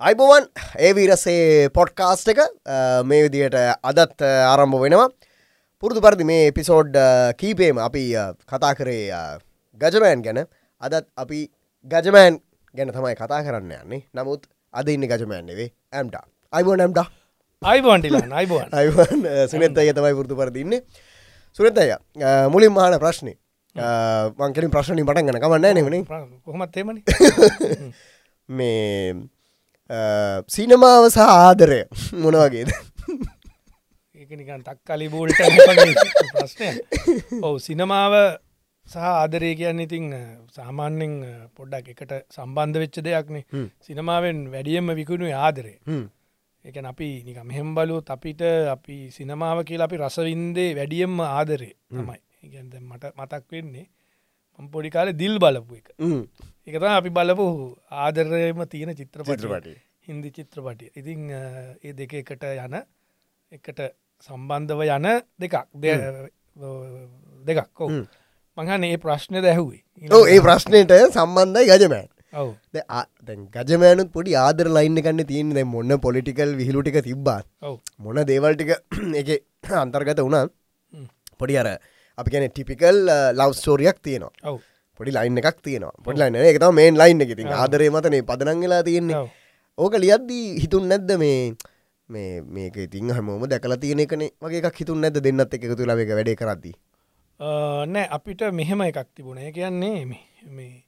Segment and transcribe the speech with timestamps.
[0.00, 0.44] අයිබෝවන්
[0.78, 2.40] ඒ වීරසේ පොඩ්කාස්ට එක
[3.02, 5.08] මේ විදියට අදත් ආරම්භ වෙනවා.
[5.82, 6.96] පුරුදු පරිදි මේ එපිසෝඩ්
[7.40, 8.02] කීපේම අපි
[8.44, 9.22] කතා කරේ
[9.80, 10.40] ගජමෑන් ගැන.
[10.80, 11.38] අදත් අපි
[11.88, 12.36] ගජමෑන්
[12.74, 14.02] ගැන තමයි කතා කරන්න යන්නේ.
[14.12, 16.18] නමුත් අද ඉන්න ගජමෑන් නෙවේ ඇම්ට
[16.52, 17.00] අයිබෝ නැම්ට
[17.62, 20.82] අයිබෝන්ටිලා අයිබෝන් අයිවන් සුනෙත් අය තමයි පුරුදු පරදින්නේ
[21.56, 21.94] සුනත් අය
[22.50, 23.32] මුලින් මාන ප්‍රශ්නය
[24.36, 25.08] මංකලින් ප්‍රශ්නි.
[25.08, 26.04] පටන් ගන කමන්න නෙමන
[26.44, 27.00] කොහොමත් එමනි
[28.58, 29.16] මේ
[30.48, 31.80] සිනමාව සහ ආදරය
[32.14, 32.70] මොනවගේද
[34.14, 35.38] ඒක නිකන් තක්කලි බූල්ට
[36.32, 36.72] ප්‍රශ්නය
[37.42, 38.14] ඔවු සිනමාව
[38.86, 40.10] සහ ආදරය කියන්න ඉතිං
[40.52, 41.14] සාමාන්‍යෙන්
[41.54, 43.44] පොඩ්ඩක් එකට සම්බන්ධ වෙච්ච දෙයක්නේ
[43.80, 45.78] සිනමාවෙන් වැඩියම්ම විකුණු ආදරේ
[46.64, 48.42] එක අපි නික මෙහෙම් බලුත් අපිට
[48.74, 52.20] අපි සිනමාව කියලා අපි රසවින්දේ වැඩියම්ම ආදරේ තමයි.
[52.42, 53.86] ඉගැන්ද මට මතක් වෙන්නේ
[54.58, 55.88] මම පොඩි කාලෙ දිල් බලපු එක.
[56.68, 57.46] එකත අපි බලපු
[58.04, 59.74] ආදරයම තියෙන චිත්‍රපටි චිත්‍රපටි
[60.08, 60.90] හින්දි චිත්‍රපටිය.
[60.96, 62.76] ඉතිං ඒ දෙක එකට යන
[63.52, 63.80] එකට
[64.28, 65.08] සම්බන්ධව යන
[65.40, 65.56] දෙකක්.
[67.46, 67.66] දෙකක්.
[67.74, 67.88] කෝ
[68.56, 69.82] මහන ඒ ප්‍රශ්නය දැහුවේ
[70.26, 72.08] ඒ ප්‍රශ්නයට සම්බන්ධයි ගජමෑන්.
[73.62, 75.52] ගජමෑනුත් පොඩි ආදර ලයින්න කන්න තියන්න.
[75.74, 77.40] මොන්න පොලිටිකල් විහිලුටික තිබ්බා
[77.98, 78.72] මොන දේවල්ටික
[79.22, 79.30] එක
[79.84, 80.46] අන්තර්ගත වුණා.
[81.40, 81.68] පොඩි අර
[82.18, 84.30] අපි ගැන ටිපිකල් ලව් ස්ටෝරියක් තියෙනවා.
[84.96, 85.92] පොඩි ලයින්න එකක් තියෙනවා.
[86.04, 87.36] පොඩි ලයින්න එක තම මේන් ලයින්න එක.
[87.36, 89.14] ති ආදරය මතනේ පදනංගලා තියෙන්නේ.
[89.78, 91.52] ඕක ලියද්දී හිතුන් නැද්ද මේ
[92.10, 94.22] මේ මේක ඉතින් හමෝම දැකලා තියෙන එකන.
[94.42, 96.74] වගේ එකක් හිතුන් නැද දෙන්නත් එක තුළ එක වැඩේ කරද්දී?
[97.86, 99.52] නෑ අපිට මෙහෙම එකක් තිබුණේ.
[99.52, 100.84] කියන්නේ මේ-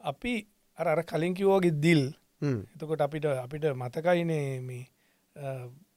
[0.00, 0.46] අපි
[0.78, 2.14] අර අර කලින් කිවෝගේ දිල්.
[2.74, 4.84] එතකොට අපිට අපිට මතකයිනේ මේ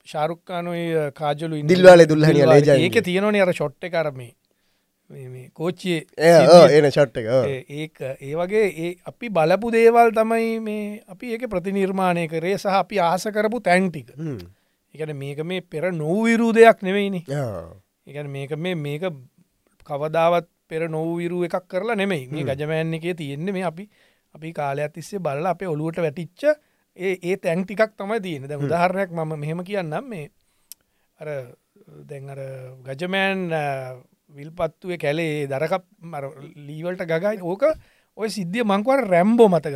[0.05, 2.99] ශාරුක්කානුයි කාජලු දිල්වාලේ දුල්හනිය ලේජායින්ගේ.
[2.99, 4.31] ඒක තියෙනවනේ අර ෂොට්ට කරමේ
[5.57, 7.27] කෝච්චිය ඒ ඕ, ඒන ෂට් එක.
[7.81, 12.99] ඒක ඒ වගේ ඒ අපි බලපු දේවල් තමයි මේ අපි ඒක ප්‍රතිනිර්මාණය කරේ සහ අපි
[12.99, 14.13] ආස කරපු තැන්ටික.
[14.93, 17.23] එකන මේක මේ පෙර නොවවිරූ දෙයක් නෙවෙයිනි.
[18.07, 19.03] එකන මේක මේ මේක
[19.89, 22.27] කවදාවත් පෙර නොවවිරු එකක් කරලා නෙමෙයි.
[22.29, 23.89] මේ ගජමෑන් එකේ තියෙන්නේ මේ අපි
[24.35, 26.43] අපි කාලයක් තිස්සේ බල්ල අපේ ඔලුවට වැටිච්ච
[26.97, 30.05] ඒ ඒ තැන් ටිකක් තමයි තියෙන ද උදාහරණයක් මම මෙහෙම කියන්නම්.
[30.05, 30.29] මේ
[31.19, 31.27] අර
[32.09, 32.39] දැන් අර
[32.85, 33.41] ගජමෑන්
[34.29, 35.85] විල්පත්තුවේ කැලේ දරකප්
[36.57, 37.63] ලීවල්ට ගගයි ඕක
[38.17, 39.75] ඔය සිද්ධිය මංකවර රැම්බෝ මතක.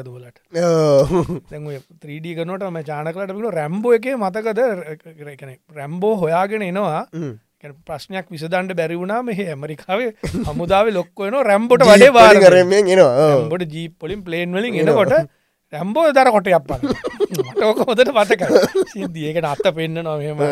[1.50, 1.70] දැන්
[2.00, 4.60] ත්‍රීඩී කනොට ම චානකලට පිල රැම්බෝ එක මතකද?
[5.72, 7.08] රැම්බෝ හොයාගෙන එනවා.
[7.88, 10.12] ප්‍රශ්නයක් විසදන්ට බැරිවුණා මෙහ ඇමරිකාවේ.
[10.48, 13.48] හමුදාව ලොක්කොයන රැම්බොට වඩේ වාර කරමින් එනවා.
[13.50, 15.16] ට ජී පොලින් පලේන් වලින් එනකොට
[15.74, 16.82] රැම්බෝ දර කොට අපන්න
[17.68, 18.44] ඕක හොදට පතක
[18.94, 20.44] සිද්ධියකට අත්ත පෙන්න්න නොහෙම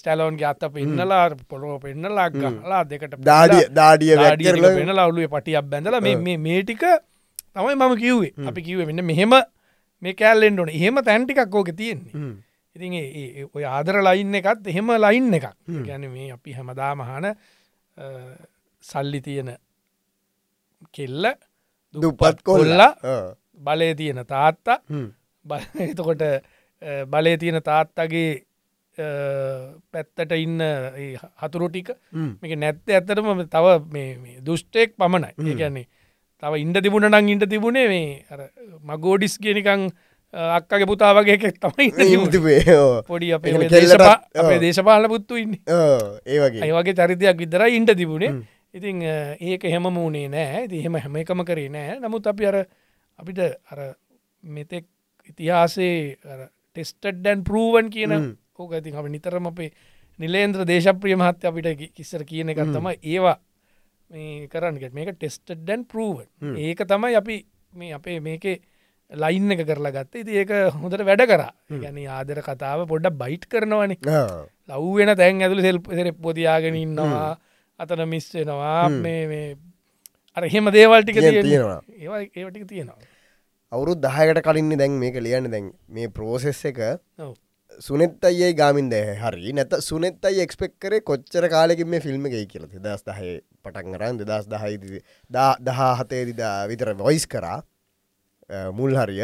[0.00, 6.36] ස්ටලෝන්ගේ අත්ත පෙන්නලා පොළොව පෙන්නලා ගලා දෙකට දාඩිය දාඩිය වැක්කරල පෙනලා ඔලුව පටියක් බැඳල මේ
[6.46, 6.84] මේටික
[7.54, 8.32] තමයි මම කිව්වේ.
[8.48, 9.34] අපි කිව්ව මෙන්න මෙහෙම
[10.02, 10.70] මේ කෑල්ලෙන්ඩ ඕන.
[10.78, 12.14] එහෙම තැන්ටිකක් ඕක තියෙන්නේ.
[12.76, 12.92] ඉතින්
[13.56, 15.46] ඔය ආදර ලයින්න එකත් එහෙම ලයින්න එකක්.
[15.88, 17.26] ගැන මේ අපි හැමදා මහන
[18.84, 19.50] සල්ලි තියෙන
[20.98, 21.26] කෙල්ල
[21.94, 22.92] දුපත් කොල්ලා
[23.60, 24.78] බලය තියෙන තාත්තා.
[25.84, 26.22] එතකොට
[27.08, 28.42] බලය තියෙන තාත්තගේ
[29.92, 32.30] පැත්තට ඉන්න ඒ හතුරු ටික හ්ම්.
[32.42, 33.66] මේක නැත්ත ඇත්තටම තව
[34.44, 35.32] දුෂ්ටයෙක් පමණයි.
[35.40, 35.86] ඒ කියන්නේ
[36.42, 38.24] තව ඉන්ඩ තිබුණ නං ඉට තිබුණේ මේ
[38.84, 39.88] මගෝඩිස් ගෙනිකං
[40.34, 41.90] අක්කගේ පුතා වගේ එකෙක් තමයි.
[43.06, 44.62] පොඩි අපේ එහෙම ඔය කෙල්ලටත්, දේශපා- අපේ ඔව්.
[44.62, 45.56] දේශපාලන පුත්තු ඉන්න.
[45.68, 46.62] ඕ, ඒ වගේ.
[46.66, 48.32] ඒවගේ චරිතයක් විදර ඉන්ට තිබුණේ.
[48.74, 50.64] ඉතින් ඒක හෙම මූුණේ නෑ.
[50.64, 51.98] ඉති හෙම හැම එකම කරේ නෑ.
[52.00, 52.56] නමුත් අපි අර
[53.20, 53.40] අපිට
[53.72, 53.80] අර
[54.42, 54.86] මෙතෙක්
[55.30, 56.16] ඉතිහාසේ
[56.72, 58.12] ටෙස්ටඩ්ඩන් පරූවන් කියන.
[58.60, 59.70] ඕක ඇති අප නිතරම අපේ
[60.18, 63.36] නිලේන්ද්‍ර දේශප්‍රිය මහත්‍ය අපිට කිස්සර කියන එකත් තම ඒවා
[64.10, 66.26] මේ කරන්නට මේක ටෙස්ටඩ්ඩන් පරූවන්.
[66.56, 67.36] ඒක තමයි අපි
[67.72, 68.56] මේ අපේ මේකේ
[69.10, 70.22] ලයින්න එක කරලා ගත්ත.
[70.22, 71.42] ඉති ඒක හොඳට වැඩ කර.
[71.82, 73.98] ගැන ආදර කතාව පොඩ්ඩ බයිට් කරනවනේ.
[74.68, 77.32] ලව්වෙන තැන් ඇතුළ සෙල් සෙර පොතියාගෙන ඉන්නවා.
[77.80, 79.56] අතන මිස්සෙනවා මේ
[80.36, 81.82] අර හෙම දේවල්ටික තියෙන- තියෙනවා.
[81.96, 82.96] ඒවා ඒවටික තියෙනවා.
[83.72, 85.72] අවුරුත් දහයකට කලින්නේ දැන් මේක ලියන්න දැන්.
[85.88, 86.78] මේ ප්‍රෝසෙස් එක.
[87.80, 89.52] සුනෙත් අයේ ගාමින් දැ හරි.
[89.52, 92.66] නැත සුනෙත් අයි එක්ස්පෙක් කරේ කොච්චර කාලෙකින් මේ ෆිල්ම් එකයි කියල.
[92.66, 95.00] දස් දහය පටන් කරන්න දෙදස් දහයි
[95.64, 97.64] දහා හතේදිදා විතර වොයිස් කරා.
[98.72, 99.22] මුල් හරිය.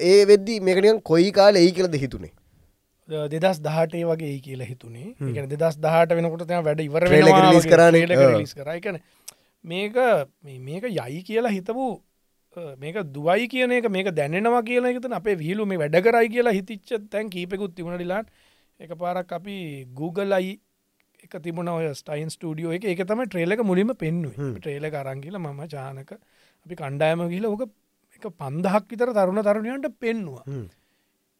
[0.00, 2.30] ඒ වෙද්දි මේකනියන් කොයි කාල ඒ කියලද හිතුනේ?
[3.28, 5.14] දෙදස් දහටේ වගේ ඒ කියලා හිතුනේ.
[5.46, 7.08] දෙදස් දහට වෙනකොට වැඩ ඉවර
[7.64, 9.00] කරානේ.
[9.66, 9.96] මේක
[10.66, 11.86] මේක යයි කියලා හිතපු
[12.78, 17.08] මේක දුවයි කියන එක මේක දැනෙනවා කියලා එකතන අපේ විහිලු මේ වැඩ කරයි කියලා හිතිච්ච
[17.10, 18.30] තැන් කීපෙකුත් තිබුණටිලාන්
[18.80, 19.56] එක පාරක් අපි
[19.94, 20.52] Google අයි
[21.24, 22.84] එක තිබුණ ඔය ස්ටයින් ස්ටඩියෝ එක.
[22.84, 27.66] එක තම ට්‍රේලක මුලින්ම පෙන්ුව ට්‍රේල කරංගිල මම ජානක අපි කණ්ඩායම ගිල ඕක
[28.16, 30.44] එක පන්දහක් විතර තරුණ තරුණයන්ට පෙන්නවා.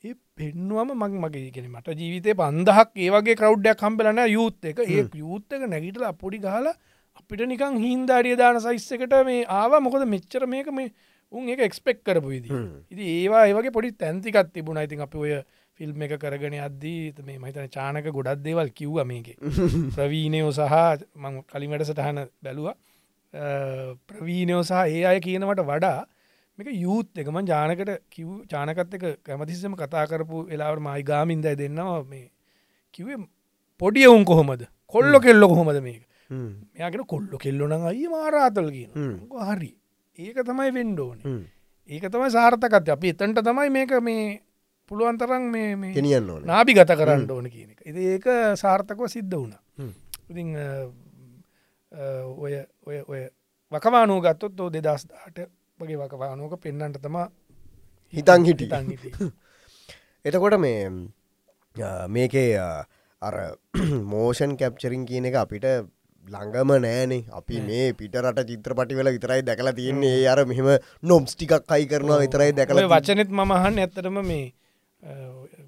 [0.04, 4.84] ඒ පෙන්නුවම මං මගේ කියෙන මට ජීවිතය පන්දහක් ඒවගේ කවඩ්ඩයක් කම්පලන යුත් එක.
[4.86, 6.68] ඒ යුත්තක නැගිටල පොඩි ගහල
[7.16, 9.80] අපිට නිකං හින්දාඩිය දාන සයිස්සකට මේ ආවා.
[9.80, 10.90] මොකද මෙච්චර මේක මේ
[11.32, 12.50] උන් එක එක්ස්පෙක් කරපු විදි
[12.90, 14.82] ඉති ඒවා ඒවගේ පොඩි තැන්තිකත් තිබුණ.
[14.86, 15.32] ඉතින් අපි ඔය
[15.80, 19.32] ෆිල්ම් එක කරගෙන අද්දී මේ මහිතන චානක ගොඩක් දේවල් කිව්ව මේක.
[19.96, 20.76] ප්‍රවීණයෝ සහ
[21.16, 22.68] මං කලිමට සටහන බැලුව.
[24.08, 25.98] ප්‍රවීණයෝ සහ ඒ අය කියනවට වඩා
[26.58, 32.02] මේක යුත් එකම ජානකට කිව් චානකත් එක කැමතිස්සම කතා කරපු එලාවට මයි ගාමින්දයි දෙන්නවා.
[32.04, 32.26] මේ
[32.94, 33.22] කිවේ
[33.80, 34.68] පොඩිය උන් කොහොමද?
[34.86, 38.90] කොල්ලො කෙල්ලො කොහොමද මේක මෙයාගෙන කොල්ලො කෙල්ලොන අයි මාරාතල් කියන.
[39.50, 39.70] හරි.
[40.18, 41.46] ඒක තමයි වෙන්ඩෝන
[41.88, 44.42] ඒක තමයි සාර්ථකත් අපි එතන්ට තමයි මේක මේ
[44.90, 47.80] පුළුවන්තරන් මේ ගෙනියන්න නාබි ගත කරන්න ඕන කියන එක.
[47.84, 48.26] ඉති ඒක
[48.56, 49.54] සාර්ථකව සිද්ධ වුණ.
[50.28, 50.42] ඉති
[52.36, 52.54] ඔය
[52.86, 53.22] ඔය ඔය
[53.72, 55.38] වකවානූ ගත්තොත් ෝ දෙදස් දාට
[55.78, 57.18] වගේ වකවානෝක පෙන්න්නට තම
[58.14, 58.68] හිතන් හිටි.
[60.26, 60.90] එතකොට මේ
[62.08, 62.58] මේකේ
[63.22, 63.36] අර
[64.12, 65.66] මෝෂන් කැප්චරින් කියන එක අපිට
[66.34, 67.22] ළඟම නෑනේ.
[67.38, 70.28] අපි මේ පිටරට චිත්‍රපටිවල විතරයි දැකලා තියන්නේ.
[70.32, 70.68] අර මෙහෙම
[71.02, 74.44] නොම්ස් ටිකක් අයි කරනවා විතරයි දැකල වචනෙත් මහන් ඇත්තරම මේ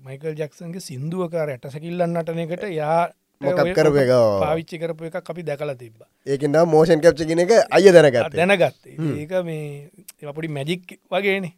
[0.05, 3.01] මයිකල් ජක්සන්ගේ සිින්දුවකාර ඇටසකිල්ලන්න නටන එකට යා
[3.41, 4.11] කරපු එක.
[4.45, 6.01] පාවිච්චි කරපු එක අපි දැකලා තිබ්බ.
[6.27, 8.97] ඒකෙන්ද මෝෂන් කැප්ච කියන එක අය දැනගත් දැනගත්තේ.
[9.21, 9.91] ඒක මේ
[10.23, 11.53] ඒපොඩි මැජික් වගේනේ.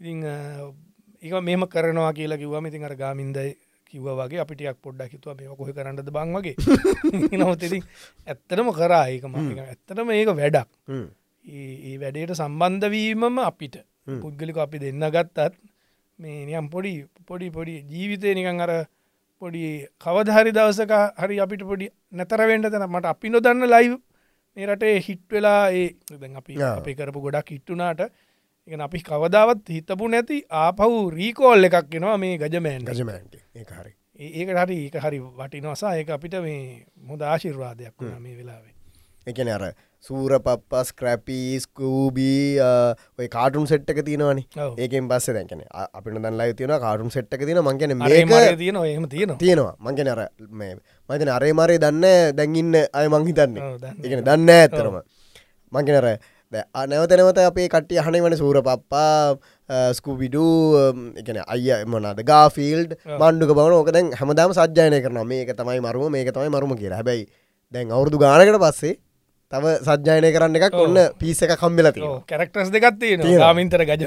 [0.00, 0.24] ඉතිං
[1.22, 3.54] ඒක මෙම කරනවා කියලා කිව්වා ඉතින් අර ගාමින්දයි
[3.94, 6.56] කිව්ව වගේ අපිටයක් පොඩ්ඩක් හිතුව මේ කොහ කරන්නද බං වගේ.
[7.40, 7.78] නවතති
[8.26, 10.68] ඇත්තටම කරා ඒක ම ඇත්තටම ඒක වැඩක්.
[11.44, 13.76] ඒ වැඩේට සම්බන්ධවීමම අපිට.
[14.20, 15.54] පුද්ගලික අපි දෙන්න ගත්තත්
[16.18, 16.92] මේ නියම් පොඩි
[17.26, 18.72] පොඩි පොඩි ජීවිතය නිකන් අර
[19.42, 19.62] පොඩි
[19.98, 23.94] කවදහරි දවසක හරි අපිට පොඩි නැතරවෙන්ට තැන මට අපි නොදන්න ලයිව්
[24.56, 26.52] මේ රටේ හිට් වෙලා ඒ දැන් අපි.
[26.72, 28.02] අපි කරපු ගොඩක් හිට්ටුනාට
[28.68, 33.90] එක අපි කවදාවත් හිතපු නැති ආපහු රීකෝල් එකක් කෙනවා මේ ගජමෑන් ගජමෑන්ට ඒ හරි.
[34.36, 38.72] ඒක හරි ඒක හරි වටිනවසා ඒක අපිට මේ මුද ආශිර්වාදයක් වුණා මේ වෙලාවේ.
[39.26, 39.64] එකන අර
[40.04, 42.56] සූර පප්පස් ක්‍රැපී ස්කූබී
[43.18, 44.48] ඔය කාටුම් සෙට්ක තියනවනි.
[44.78, 49.36] ඒකෙන් පස්ස දැකන අපිට දන්ලා තියන කාටුම් සෙට්ක තින මංගන තියෙන එහෙම තියෙනවා.
[49.44, 49.76] තියෙනවා.
[49.78, 50.22] මංගෙන අර
[51.08, 52.06] මතන අරේ මරේ දන්න
[52.40, 53.74] දැන්ඉන්න අය මංහිතන්නේ.
[54.04, 55.02] එකන දන්න ඇත්තරම
[55.72, 56.08] මංගෙනර
[56.90, 59.36] නැවත නැවත අපේ කට්ටිය හන වන සූර පප්පා
[59.98, 60.44] ස්කූබිඩු
[61.22, 63.16] එකන අය මොනාද ගාෆිල්ඩ් ඔව්.
[63.20, 63.74] මණ්ඩුක බවන.
[63.78, 67.00] ඕක දැන් හැමදාම සජ්‍යයනය කරන මේක තමයි මරුම මේක තමයි මරුම කියලා.
[67.00, 67.26] හැබැයි
[67.72, 68.94] දැන් අවුරදු ගානකට පස්සේ
[69.52, 72.00] තව සජ්‍යයනය කරන්න එකක් ඔන්න පිස එක කම්බෙලති
[73.02, 73.46] තියෙන තියෙනවා.
[73.46, 74.02] ගාමින්තර ගජ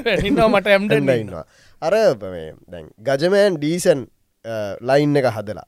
[0.52, 1.44] මට ඇම්ඩ ඉන්නවා.
[1.82, 1.94] අර
[2.72, 4.06] දැන් ගජමෑන් ඩීසන්
[4.90, 5.66] ලයින් එක හදලා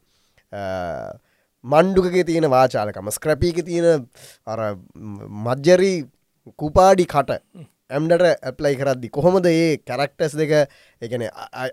[1.64, 4.06] මණ්ඩුකගේ තියෙන වාචාලකම ස්ක්‍රපීක තියෙන
[4.46, 4.60] අර
[5.46, 5.98] මජ්ජරී
[6.56, 7.30] කුපාඩි කට
[7.90, 10.52] ඇම්ඩට ඇප්ලයි කරද්දි කොහොමද ඒ කැරක්ටස් දෙක?
[11.02, 11.22] එකන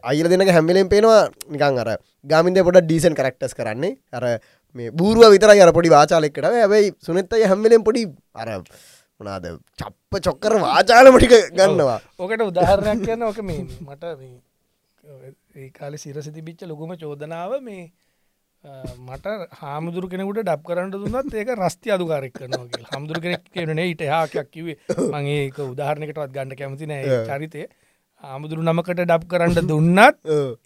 [0.03, 1.89] අයිල දෙනක හැමිලෙන් පේනවා නිකං අර
[2.25, 3.97] ගාමින්ද පොඩ ඩීසන් කරක්ටස් කරන්නේ.
[4.11, 4.39] අර
[4.75, 8.03] මේ බූරුව විතර අර පොඩි වාචාලෙක්කට ඇබයි සුනත්තය හැම්මිලෙන් පොඩි
[8.35, 8.49] අර
[9.19, 9.45] මොනාද
[9.77, 11.99] චප්ප චොක්කර වාචාලමටික ගන්නවා.
[12.19, 14.35] ඕකට උදාහරණයක් කියන්න ඕක මේ මට මේ
[15.55, 17.91] ඒ කාල සිරස තිබිච්ච ලොකුම චෝදනාව මේ අ,
[19.07, 19.25] මට
[19.61, 24.77] හාමුදුරු කෙනෙකුට ඩබ් කරන්න දුන්නත් ඒක රස්ති අදුකාරෙක් කරනවා හමුදුර කෙනෙක් කියනේ ඊට හාකයක් කිවේ
[25.13, 27.67] මගේ ඒක උදාහරණකටවත් ගණඩ කැමති නෑ චරිතය.
[28.23, 30.15] ආමුදුරු නමකට ඩබ් කරන්න දුන්නත්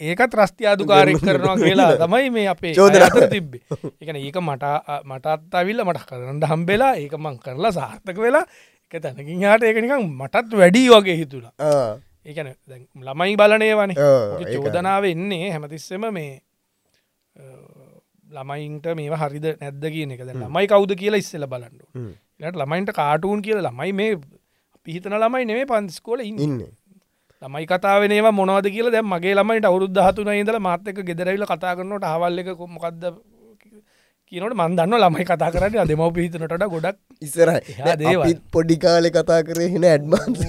[0.09, 3.09] ඒකත් රස්ති අදුකාරෙක් කරනවා කියලා තමයි මේ අපේ චෝදනාව.
[3.11, 3.63] චෝදර තිබ්බේ.
[4.01, 4.65] එකන ඒක මට
[5.09, 8.45] මටත් අවිල්ල මට කරන්න හම්බෙලා ඒක මං කරලා සාර්ථක වෙලා
[8.93, 11.53] එක තැනකින් හට ඒකනිකම් මටත් වැඩී වගේ හිතුලා
[12.25, 12.55] ඒකන
[13.07, 14.07] ළමයි බලනය වනේ.
[14.55, 16.31] චෝදනාව එන්නේ හැමතිස්සම මේ
[18.35, 20.21] ළමයින්ට මේ හරිද නැද්ද කියන එක.
[20.27, 21.85] දැන් ළමයි කවුද කියලා ඉස්සල බලන්නු
[22.41, 24.13] ට ළමයින්ට කාටූන් කියල ළමයි මේ
[24.85, 26.61] පිහිතන ළමයි නෙමේ පන්ස්කෝල ඉන්න.
[27.41, 32.41] ළමයි කතාවනවා මොනවද කියලා දැ මගේ ළමයිට අවුරුද්ධ හතුන ඉදල මාතක ගෙදරවිල කතා කරනට හවල්ල
[32.41, 33.03] එක මොකක්ද
[34.31, 36.97] කියනට මන්දන්න ළමයි කතා කරන්න දෙමව පිහිතනට ගොඩක්
[37.27, 37.49] ඉස්සර.
[38.55, 40.41] පොඩි කාලෙ කතා කරේ හෙන ඇඩ්මන්ස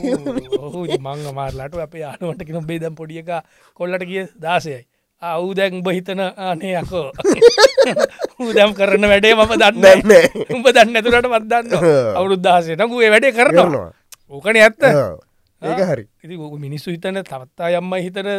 [0.60, 3.32] ඔහු මංග මාරලාට අපේ අනුවට කෙන බේදම් පොඩිය එක
[3.80, 4.80] කොල්ලට කිය දාසයයි
[5.22, 7.14] අවු දැන් බහිතන අනේ යකෝ
[8.42, 10.10] උදම් කරන්න වැඩේ මම දන්න
[10.50, 11.68] උඹ දන්න ඇතුරට මත්දන්න
[12.18, 13.84] අවුරුද්ධාසයටකුේ වැඩේ කරනවා.
[14.28, 14.82] ඕකන ඇත්ත.
[15.62, 16.04] ඒක හරි.
[16.24, 18.30] ඉති මිනිස්සු හිතන තවත්තා යම්ම හිතන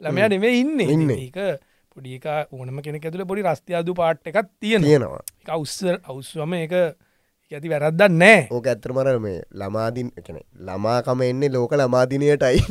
[0.00, 0.80] ළමයා නෙමේ ඉන්න.
[0.80, 1.10] ඉන්න.
[1.12, 1.60] ඒක
[1.92, 5.20] පොඩික ඕනම කෙනෙ ඇතුළ පොඩි රස්තියාදු පාට් එකක් තියෙන තියෙනවා.
[5.50, 6.74] අවස්ස අවස්වම එක
[7.52, 8.48] ඇති වැරද්දන්න නෑ.
[8.48, 12.64] ඕක ඇත්තරමර මේ ළමාදින් එකන ළමාකම එන්නේ ලෝක ළමාදිනයටයි.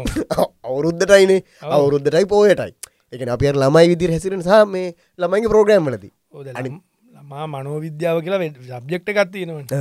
[0.68, 1.42] අවුරුද්ධටයිනේ.
[1.74, 2.70] අවුරුද්ධටයි පෝයටයි
[3.12, 9.32] එක අපිය ළමයි විදිර හැසිරෙන සහ මේ ළමයිගේ ප්‍රෝග්‍රෑම් ඕද ළමා මනෝවිද්‍යාව කියලා සබ්ජෙක්් එකක්
[9.32, 9.74] තියෙනවට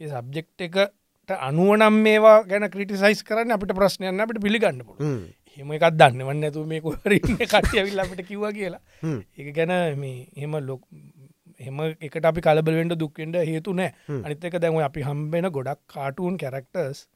[0.00, 5.00] ඒ සබ්ජෙක්් එකට අනුවනම් මේවා ගැන ක්‍රටිසයිස් කරන්න අපිට ප්‍රශ්නයන්න අපිට පිළිගන්න පුළ
[5.58, 5.72] හෙම.
[5.72, 8.82] එකක් දන්න වන්න ඇතු මේ කුවරන්න කට්ය විල්ලාට කිව්ව කියලා.
[9.38, 10.82] එක ගැන මේ එහෙම ලොක්
[11.60, 13.90] එම එකට අපි කලබලෙන්ට දුක්කෙන්ට හේතු නෑ.
[14.20, 17.06] අනිත එක දැන්ව අපි හම්බෙන ගොඩක් කාටූන් කැරක්ටර්ස්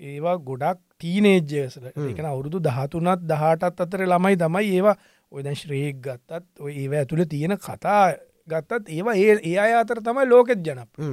[0.00, 4.96] ඒවා ගොඩක් ටීනේජ්ජසල එකන අවුරුදු දහතුනත් දහටත් අතර ළමයි තමයි ඒවා
[5.32, 8.00] ඔයද ශ්‍රේක් ගත්තත් ඔය ඒව ඇතුළ තියෙන කතා
[8.48, 11.06] ගත්තත් ඒවා ඒ ඒ අය අතර තමයි ලෝකෙත් ජනප.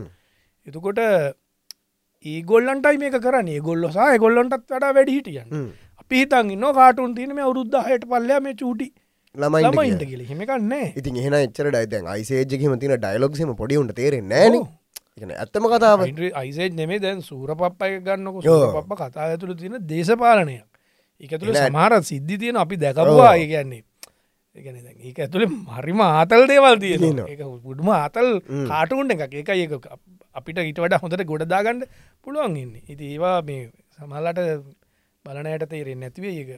[0.67, 0.99] එතුකොට
[2.25, 3.53] ඒගොල්ලන්ටයි මේක කරන්න.
[3.61, 5.47] ගොල්ල සහ ගොල්ලොන්ටත් වඩා වැඩි හිටියන්.
[6.01, 8.91] අපි හිතන් න්න කාටුන් තියන මේ අවුරුද්ධ හයට පල්ලයා මේ චූටි
[9.35, 10.29] ළමයින්ට කියලා.
[10.31, 14.61] හෙමකන්නේ ඉතින් එහෙන එච්චර ඩයිතන් අයිසේජ්කම තින ඩයිලොක්සම පොඩිුන්ට තේරෙන් නෑන
[15.19, 16.03] ඇත්තම කතාව
[16.41, 18.43] අයිසේ නෙමේ දැන් සූර පප්පය ගන්නක
[18.75, 20.65] පප්ප කතා ඇතුළ තියෙන දේශපාලනයක්.
[21.21, 21.69] එක තුළ නෑ.
[21.69, 23.83] සමහර සිද්ධි තියෙන අපි දැකවා ඒ කියන්නේ
[25.07, 27.19] ඒක ඇතුළේ මරිම ආතල් දේවල් තියෙන.
[27.33, 28.29] එක පුඩුම ආතල්.
[28.71, 29.33] කාටුන්ට එකක්.
[29.33, 29.87] ඒක ඒක.
[30.39, 31.83] අපිට ඉට වඩ හොඳට ගොඩදාගන්න
[32.23, 32.73] පුළුවන් ඉන්න.
[32.91, 34.39] ඉති ඒවා මේ සමල්ලට
[35.25, 36.51] බලනයට තේරෙන් නැතිවේ ඒක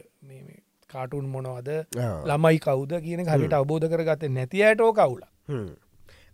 [0.92, 1.70] කාටුන් මොනවද.
[2.30, 5.22] ළමයි කවද කියන හරිට අවබෝධ කරගත නැති අයටෝ කවුල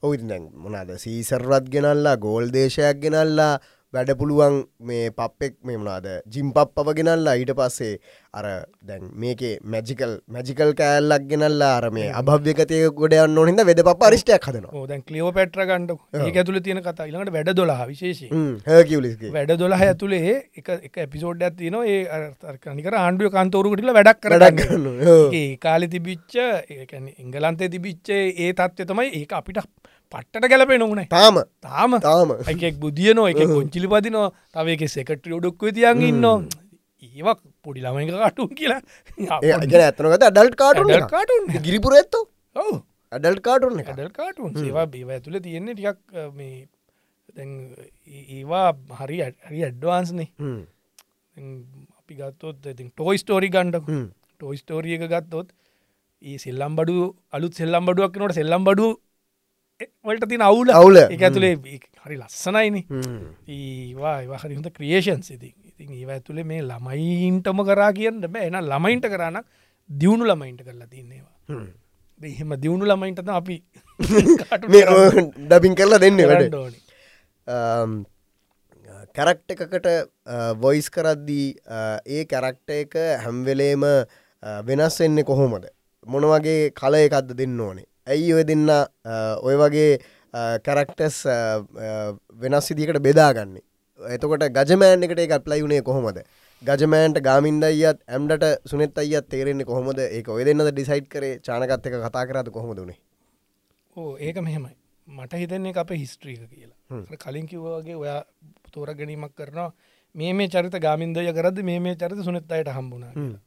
[0.03, 0.19] ඔයි
[0.57, 3.53] මොනාද සීසර්වත් ගෙනල්ලා ගෝල් දේශයක් ගෙනල්ලා
[3.95, 6.05] වැඩ පුළුවන් මේ පප්පෙක් මේ මනාද
[6.35, 7.95] ජිම් පප්පව ගෙනල්ලා ඊට පස්සේ
[8.35, 8.45] අර
[8.83, 14.85] දැන් මේකේ මැජිකල් මැජිකල් කෑල්ලක් ගෙනල්ලා අර මේ අභ්‍යකතය ගොඩයන්න නොහිද වෙද පප අරිෂ්ටයක් හදනවා.
[14.87, 17.09] දැන් කලියෝ පැට්‍ර ගන්නඩ ඒ ඇතුළ තියෙන කතා.
[17.11, 18.31] ඉළඟට වැඩ දොලා විශේෂී
[18.69, 22.01] හැකිවලිස්ගේ වැඩ දොලහ ඇතුළේ එක එක එපිසෝඩ් ඇතින ඒ
[22.63, 24.87] කනිකර ආණ්ඩුව කන්තෝරුකටල වැඩක් කරන්න
[25.41, 26.39] ඒ කාලෙ තිබිච්ච
[27.19, 29.67] එංගලන්තේ තිබිච්චේ ඒ තත්ත්ය තමයි ඒ අපිට
[30.13, 31.37] පට්ට ගැලපේ නොවනේ තාම.
[31.61, 31.93] තාම.
[32.01, 32.31] තාම.
[32.53, 36.27] එකෙක් බුදියනෝ එක ගොංචිලි පදිනෝ තව එක සෙකට්‍රිය ඩොක්ව තියන් ඉන්න.
[37.03, 38.81] ඒවක් පොඩි ළමයික කාටුන් කියලා.
[39.71, 42.25] ගැන ඇතනකත අඩල්ට කාටුන් කාටුන් ගිරිපුර ඇත්තෝ?
[42.57, 42.83] ඔව.
[43.13, 46.69] අඩල්ට කාටුන් ඇඩල් කාටුන් ඒවා බේව ඇතුළ තියෙන්නේ ටිකක් අ, මේ
[47.37, 47.51] දැන්
[48.37, 48.67] ඒවා
[49.01, 50.29] හරි හරි ඇඩ්වාන්ස්නේ.
[51.99, 53.87] අපි ගත්තොත් ඉතින් ටෝයි ස්ටෝරි ගණ්ඩ.
[54.39, 55.49] ටෝයි ස්ටෝරිය එක ගත්තොත්
[56.23, 56.97] ඒ සෙල්ලම් බඩු
[57.33, 58.87] අලුත් සෙල්ලම් බඩුවක් නොට සෙල්ලම් බඩු
[60.05, 60.71] වලට තින අවුල.
[60.73, 60.97] අවුල.
[61.09, 61.55] එක ඇතුළේ
[62.05, 62.83] හරි ලස්සනයිනි.
[63.49, 68.47] ඒවා ඒවා හරි හොඳ ක්‍රියේෂන් සිති ඉතින් ඒව ඇතුළේ මේ ළමයින්ටම කරා කියන්න බෑ.
[68.49, 69.43] එන ළමයින්ට කරන්න
[69.91, 71.67] දියුණු ළමයින්ට කරලා තින්නේවා හ්ම්.
[72.21, 73.57] එහෙම දියුණු ළමයින්ටත අපි
[75.45, 76.55] ඩබින් කරලා දෙන්න වැඩ.
[79.17, 79.87] කැරක්ට එකකට
[80.61, 82.95] වොයිස් කරද්දී අ, ඒ කැරක්ට එක
[83.25, 83.85] හැම්වෙලේම
[84.65, 85.65] වෙනස් වෙන්නේ කොහොමද?
[86.07, 88.69] මොන වගේ කල එකක්ද දෙන්න ඕනේ ඇයි ඔය දෙන්න
[89.43, 89.91] ඔය වගේ
[90.67, 91.19] කැරක්ටස්
[92.43, 93.65] වෙනස් සිදිකට බෙදාගන්නේ?
[94.01, 96.21] එතකොට ගජමෑන් එකට එක ප්ලයි වුණේ කොහොමද?
[96.63, 99.99] ගජමෑන්ට ගාමින්ද අයත් ඇම්ඩට සුනෙත් අයත් තේරෙන්නේ කොහොමද?
[99.99, 101.39] ඒක ඔය දෙන්නද ඩිසයිට් කරේ?
[101.47, 102.99] චානකත් එක කතා කරද කොහොමද වනේ
[103.97, 104.75] ඕ ඒක මෙහෙමයි.
[105.09, 107.19] මට හිතන්නේ අප හිස්ට්‍රීක කියලා.
[107.23, 108.21] කලින් කිව්වාගේ ඔයා
[108.73, 109.71] තෝර ගැනීමක් කරනවා.
[110.15, 113.41] මේ මේ චරිත ගාමින්දය කරද මේ මේ චරිත සුනත් අයට හම්බුණා කියලා.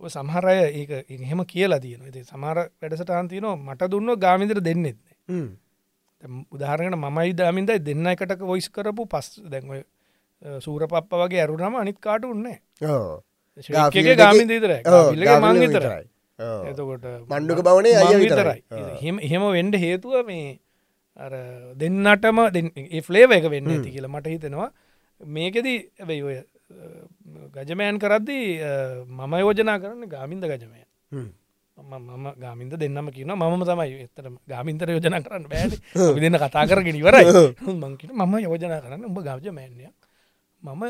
[0.00, 4.98] සමහරය ඒක එහෙම කියලා තියෙන ඇති සමහර වැඩසටාන් තියනවා මට දුන්න ගාමින්දර දෙන්නෙත්
[6.52, 9.72] උදාහරණයට මමයි දාමින්දයි දෙන්න එකට වොයිස් කරපු පස් දැන්ව
[10.60, 12.58] සූර පප්ප වගේ ඇරුනම අනිත් කාට උන්නේ
[14.16, 14.72] ගාමින්ද විතර
[15.40, 16.04] මං විතරයි.
[16.70, 18.60] එතකොට මණ්ඩුක බවනේ අය විතරයි.
[19.20, 20.58] එහෙම වෙන්ඩ හේතුව මේ
[21.16, 21.32] අර
[21.76, 22.42] දෙන්නටම
[23.02, 24.68] ෆ්ලේව එක වෙන්න ඇති කියලා මට හිතෙනවා.
[25.20, 26.36] මේකෙදී ඇබයි ඔය
[27.56, 28.46] ගජමෑන් කරද්දී
[29.08, 30.80] මම යෝජනා කරන්න ගාමින්ද ගජමය.
[31.76, 35.74] මම ගාමින්ද දෙන්නම කියන මම තමයි එතර ගාමින්තර යෝජනා කරන්න බෑඩ
[36.18, 37.24] දෙන්න කතා කරගෙන ඉවරයි.
[37.74, 39.86] මංකිට මම යෝජනා කරන්න උඹ ගාජමෑන්ය
[40.62, 40.82] මම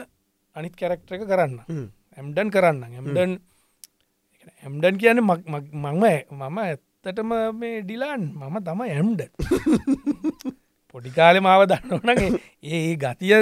[0.56, 1.61] අනිත් කැරක්ටර එක කරන්න.
[2.16, 3.33] ඇම්ඩන් කරන්න ඇම්ඩන්
[4.64, 8.23] ඇම්ඩන් කියන මංම මම ඇත්තටම මේ ඩිලාන්.
[8.33, 9.21] මම තම ඇම්ඩ
[10.90, 12.30] පොඩිකාලෙ මාව දන්නවනගේ
[12.64, 13.35] ඒ ගතිය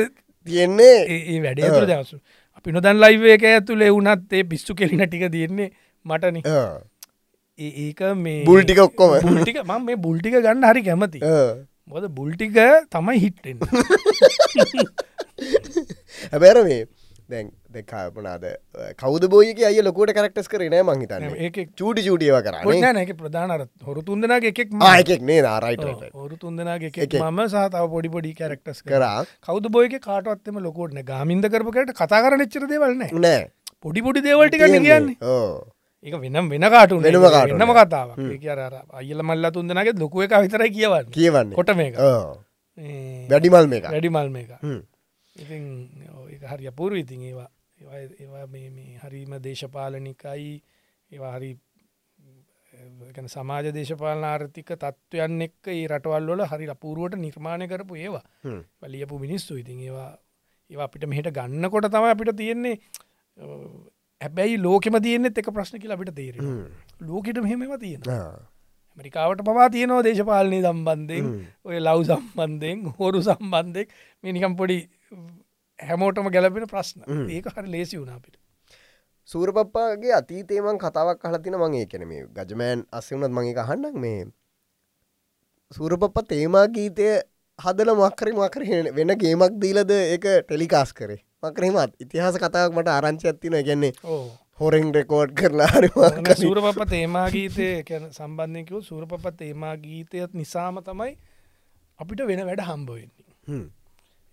[0.47, 2.21] තියෙන්නේ ඒ වැඩේ තුළ දවසු
[2.57, 5.71] අපි නොදන් ලයිව එක ඇතුළේ වුනත් ඒ පිස්සු කෙලින ටික තියෙන්නේ
[6.05, 6.37] මටන.
[7.59, 9.21] ඒක මේ බුල් ටික ඔක්කොම.
[9.23, 11.21] බුල්ටික ම මේ බුල්ටික ගන්න හරි කැමති.
[11.87, 12.57] මොද බුල්ටික
[12.91, 13.59] තමයි හිට්ටෙන්
[16.33, 16.87] හැබැර මේ
[17.29, 18.45] දැන් දෙකාපනාද
[19.03, 24.03] කවද බෝයක අය ලොකොට කරක්ටස් කරේ නෑ මංහිතන්න ඒක චූටි චූටියව කරන්නේ නැක ප්‍රධානර හොරු
[24.09, 27.19] තුන්දනගේ එකෙක් ආයකෙක් නේ නාරයිට හොරු තුන්දනගේ එකෙක්.
[27.21, 29.05] මම සහතාව පොඩි පොඩි කැරක්ටස් කර.
[29.47, 33.41] කවද බෝයක කාටවත්තම ලොකෝටන ගාමින්ද කරපකට කතා කර ච්චර දේවල්න නෑ.
[33.83, 35.17] පොඩි පොඩි දේවල්ටි කන්න කියන්නේ.
[36.07, 37.71] ඒක වෙනම් වෙන කාටු වෙනම cartoon නම.
[37.81, 38.09] කතාව
[38.43, 38.59] කියර
[39.01, 41.07] අයිල මල්ල තුන්දනගේ ලොකුව එක විතරයි කියවන්න.
[41.19, 41.57] කියවන්නේ.
[41.59, 41.95] කොට මේක.
[43.31, 43.85] වැඩිමල් මේක.
[43.95, 44.51] වැඩිමල් මේක.
[45.43, 45.63] ඉතින්
[46.51, 47.49] හරි අපූරු ඉතින් ඒවා
[47.93, 50.63] ඒවා- මේ හරිම දේශපාලනිකයි.
[51.11, 51.51] ඒවා හරි
[53.15, 58.25] ගැන සමාජ දේශපාලන ආර්ථික තත්ත්වයන් එක්ක ඒ රටවල්වල හරි අපූරුවට නිර්මාණය කරපු ඒවා.
[58.83, 59.57] වලියපු මිනිස්සු.
[59.57, 60.19] ඉතින් ඒවා
[60.71, 62.77] ඒවා අපිට මෙහට ගන්නකොට තම අපිට තියෙන්නේ
[64.21, 66.37] හැබැයි ලෝකෙම තියනෙත් එක ප්‍රශ්න කියලා අපිට තේර
[67.01, 68.03] ලෝකට මෙහෙම තියෙන.
[68.99, 71.27] මරිකාවට පවා තියනවා දේශපාලනය සම්බන්ධයෙන්
[71.65, 73.89] ඔය ලව් සම්බන්ධයෙන් හෝරු සම්බන්ධෙක්
[74.25, 74.79] මිනිකම් පොඩි
[75.79, 77.05] හැමෝටම ගැලපෙන ප්‍රශ්න.
[77.29, 78.37] ඒක හරි ලේසි වුණාපිට
[79.29, 84.25] සූරපප්පාගේ අතීතේමන් කතාවක් කලතින මගේ කැන මේ ගජමෑන් අස්සවුනත් මගේ අහන්නක් මේ
[85.73, 87.09] සූරපප්ප තේමා ගීතය
[87.59, 88.63] හදල මක්කරි මකර
[88.93, 91.21] වෙන ගේමක් දීලද එක ටෙලිකාස් කරේ.
[91.43, 93.93] මකරහෙමත් ඉතිහාස කතාවක් මට ආරංචි ඇත්තින ගැන්නේ
[94.61, 97.69] හොරෙන් රෙකෝඩ් කරලා සූරපප තේමා ගීතය
[98.11, 101.13] සම්බන්ධයකව සූරපප තේමා ගීතයත් නිසාම තමයි
[101.99, 103.61] අපිට වෙන වැඩ හම්බවෙන්නේ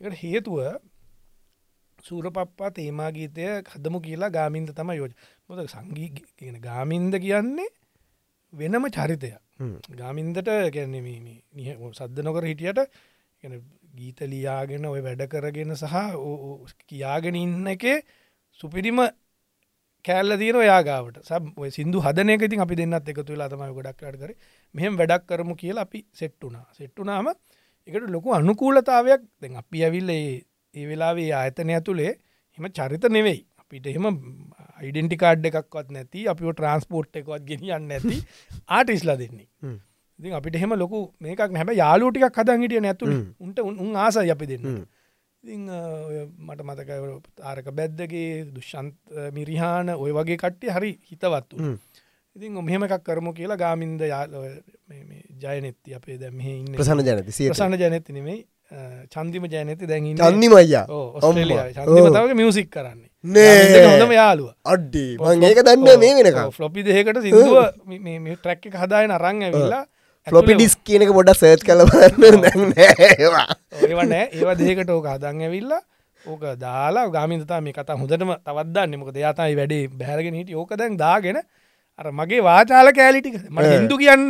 [0.02, 0.60] එකට හේතුව
[2.04, 5.14] සූරපප්පා තේමා ගීතය හදමු කියලා ගාමින්ද තම යෝජ
[5.48, 7.70] මොද සංගී කියන ගාමින්ද කියන්නේ
[8.54, 9.38] වෙනම චරිතයක්.
[9.98, 11.38] ගාමින්දට ගැන්නේ
[11.94, 12.80] සද්ධ නොකර හිටියට
[13.96, 15.96] ගීත ලියාගෙන ඔය වැඩ කරගෙන සහ
[16.90, 17.98] කියාගෙන ඉන්න එකේ
[18.60, 19.02] සුපිරිම
[20.06, 24.32] කෑල්ල දීන යාගාවට සබ සිදු හදනක ඉතින් අපි දෙන්නත් එකතු වෙලා තමයි ගොඩක් අට කර.
[24.76, 27.28] මෙහෙම වැඩක් කරමු කියලා අපි සෙට්ටුනා සෙට්ටුනාම
[27.88, 30.42] එකට ලොකු අනුකූලතාවයක් දැන් අපි ඇවිල්ල ඒ
[30.74, 32.12] ඒ වෙලාවේ ආයතනය ඇතුළේ
[32.58, 33.40] එම චරිත නෙවෙයි.
[33.62, 34.06] අපිට එහෙම
[34.80, 38.18] අයිඩෙන්ටිකාඩ් එකක්වත් නැති අපි ට්‍රන්ස්පෝට් එකවත් ගෙනියන්න නැති
[38.78, 39.48] ආටිස්ලා දෙන්නේ.
[39.64, 39.78] හ්ම්.
[40.20, 43.28] ඉතින් අපිට එහෙම ලොකු මේකක් නැබ යාලෝටිකක් හදන් හිටිය නැතුළ හ්ම්.
[43.40, 44.68] උන්ට උන් ආසයි අපි දෙන්න.
[44.68, 44.86] හ්ම්.
[45.44, 45.68] ඉතිං
[46.48, 46.90] මට මතක
[47.44, 48.96] ආරක බැද්දගේ දුෂ්ෂන්ත
[49.34, 51.76] මිරිහාන ඔය වගේ කට්ටේ හරි හිතවත්තු හ්ම්.
[52.36, 54.36] ඉතින් මෙහෙම එකක් කරමු කියලා ගාමින්ද යාල
[55.42, 56.74] ජයනෙත්ති අපේ දැ මෙහ ඉන්න.
[56.74, 58.42] ප්‍රසන්න ජනති සිය ප්‍රසන්න ජනති නෙමෙයි
[59.14, 60.86] චන්දිම ජයනති දැන් චන්දිම අයියා?
[60.90, 63.10] ඔස්ට්‍රලිය මියසික් කරන්නේ.
[63.88, 67.58] හොඳම යාලුව අඩ්ඩි මං ඒක දන්න මේ වෙනක ෆ්ලොපි දෙකට සිදුව
[68.38, 69.84] ට්‍රැක්ක හදායන අරං ඇවිල්ලා
[70.28, 74.56] ෆලොපි ඩිස් කියනක පොඩ සර්ච් කලබන්න ඒවනෑ ඒවා.
[74.62, 75.82] දෙකට ඕක අදන් ඇවිල්ලා
[76.26, 81.42] ඕක දාලා ගාමිතතා මේ කතා හොඳටම තවත්දන්න මොක දෙයාතයි වැඩේ බැරගෙන හිට ඕක දැන් දාගෙන
[82.02, 84.24] අර මගේ වාචාල කෑලිටික මට හිදු කියන්න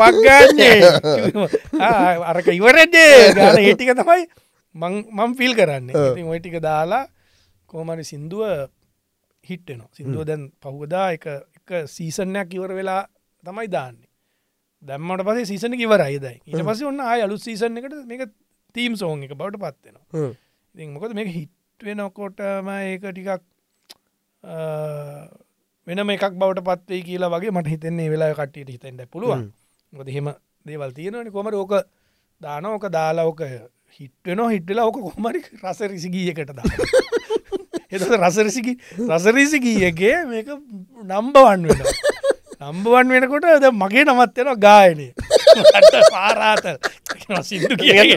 [0.00, 0.78] පක්ගන්නේ
[2.30, 4.24] අරක ඉවරජේ ගාන ඒටික තමයි
[4.74, 5.88] මං මං ෆිල් කරන්න.
[5.90, 7.04] ඉතින් ඔය ටික දාලා
[7.70, 8.68] කෝමරි සින්දුව
[9.44, 13.02] හිට්ටනවා සිින්දුව දැන් පහුවදා එක එක සීසනයක් ඉවර වෙලා
[13.44, 14.06] තමයි දාන්නේ.
[14.82, 18.28] දැම්මට පසේ සීසන ඉවරයිදයි ඊට පස ඔන්න අලු සීසන එකට මේක
[18.74, 20.30] තීම් සෝන් එක බවට පත්වෙනවා
[20.74, 23.44] ඉතින් මොකද මේක හිට්වෙනකොටම ඒක ටිකක්
[25.86, 29.46] වෙනම එකක් බවට පත්වේ කියලා වගේ මට හිතන්නේ වෙලා කට්ටියට හිතෙන්ට පුළුවන්.
[29.92, 30.32] මොකද එහෙම
[30.66, 31.30] දේවල් තියෙනවනි.
[31.30, 31.74] කොමර ඕක
[32.40, 33.42] දානෝක දාලාෝක
[34.00, 36.64] හිට්වෙන හිටලා ඕක කොමරි රස රිසිගියකට දා
[37.88, 38.72] එත රසරසිකි
[39.08, 40.48] රසරිසිගීයගේ මේක
[41.04, 41.82] නම්බවන් වෙන
[42.60, 45.08] නම්බවන් වෙනකොට ද මගේ නමත්වෙන ගායනය.
[46.10, 46.66] පාරාත
[47.42, 48.16] සිදු කිය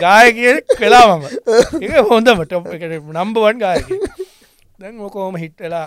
[0.00, 1.24] ගාය කිය කලාමම
[1.80, 3.88] ඒ හොඳම ටොප් එකට නම්බවන් ගායක
[4.74, 5.86] දැන් ඕකෝම හිට්ටලා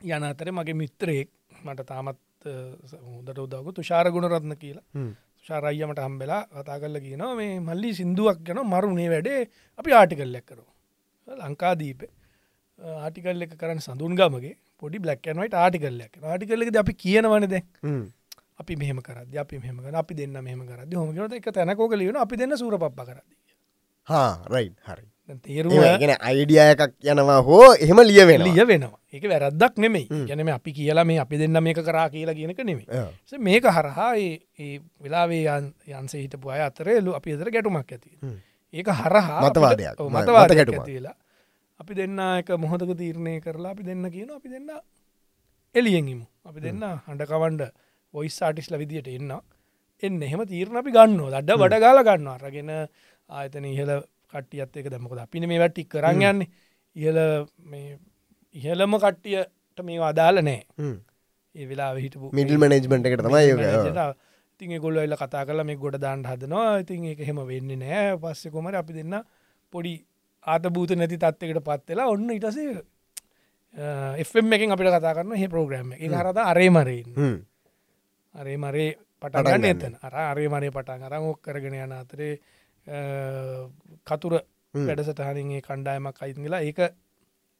[0.00, 1.30] යන අතර මගේ මිත්‍රයෙක්
[1.64, 5.04] මට තාමත් හොදට උදවක තුෂාර ගුණරත්න කියලා.
[5.46, 9.40] ශාරයියමට හම්බෙලා කතා කල්ල කියනවා මේ මල්ලි සිින්දුවක් ගැන මරුණේ වැඩේ.
[9.78, 10.64] අපි ආටිකල්ලක් කරු
[11.28, 12.02] ලංකාදීප
[12.98, 17.54] ආටිකල් එක කරන්න සඳුන් ගමගේ පොඩි බ්ලක්කනවට ආටිකල්ලක් ආටිකල්ලෙද අපි කියනවනද
[18.60, 22.36] අපි මෙහම කරද අපි මෙහම කර අපි දෙන්න මෙහම කරද හොමගනට එක තැනකෝක ලියන අපි
[22.36, 23.26] දෙන්න සූර පප්ප කරද
[24.06, 25.06] හා රයි් හරි
[25.38, 30.06] තේරුව ගෙන අයිඩිය එකක් යනවා හෝ එහෙම ලිය වෙන ලිය වෙනවා ඒක වැරද්දක් නෙමෙයි.
[30.28, 32.86] ගැනම අපි කියලා මේ අපි දෙන්න මේක කරා කියලා කියනක නෙමේ
[33.40, 38.10] මේක හරහා ඒ- වෙලාවේ යන් යන්සේ හිටපු අය අතරේලු අපි අතර ගැටුමක් ඇති
[38.74, 39.86] ඒක හරහා මතවාදයක්.
[39.86, 40.80] අපිට- ඔව්, ම- මතවාදයක් මත ගැටුමක්.
[40.80, 41.14] ඇති වෙලා.
[41.80, 44.68] අපි දෙන්න එක මොහොතක තීරණය කරලා අපි දෙන්න කියන අපි දෙන්න
[45.74, 47.62] එලියෙන්ගිමු අපි දෙන්න හඬකවන්ඩ
[48.14, 49.32] ඔයිස් ආටිස්ල විදියට එන්න
[50.02, 52.70] එන්න එහෙම තීරණ අපි ගන්න දඩ වඩ ගාල ගන්න අරගෙන
[53.30, 53.90] ආයතන ඉහල
[54.34, 56.48] කට්ටියත් එක දමකොද අපින මේ වැට්ටි කරන්න යන්නේ.
[56.96, 57.18] ඉහල
[58.54, 60.60] ඉහලම කට්ටියට මේ අදාල නෑ
[61.54, 63.42] ඒ වෙලා හිටපු මිඩල් මනේජ්මට එකට තමයි.
[64.52, 66.80] ඉතින් ගොල්ල එල්ල කතා කල මේ ගොඩ දාන්ට හදනවා.
[66.84, 69.20] ඉතින් එක හෙම වෙන්න නෑ පස්සෙ කොමට අපි දෙන්න
[69.72, 69.94] පොඩි
[70.44, 72.82] ආත භූත නැති තත්වකට පත්වෙලා ඔන්න ඉටසේ
[74.40, 76.00] එම් එකින් අපිට කතා කරන්න හ ප්‍රෝග්‍රම් එක.
[76.02, 77.08] හරද අරේ මරෙන්.
[78.34, 78.90] අරේ මරේ
[79.22, 79.70] පටගන්න ගන්න.
[79.72, 79.94] එතන.
[80.02, 82.34] අර අරේ මරේ පටන් අරං ඔක් කරගෙන යන අතරේ
[84.04, 84.34] කතුර
[84.74, 84.86] හ්ම්.
[84.86, 86.80] වැඩසටහනින්ගේ කණ්ඩායමක් අයිතිලා ඒක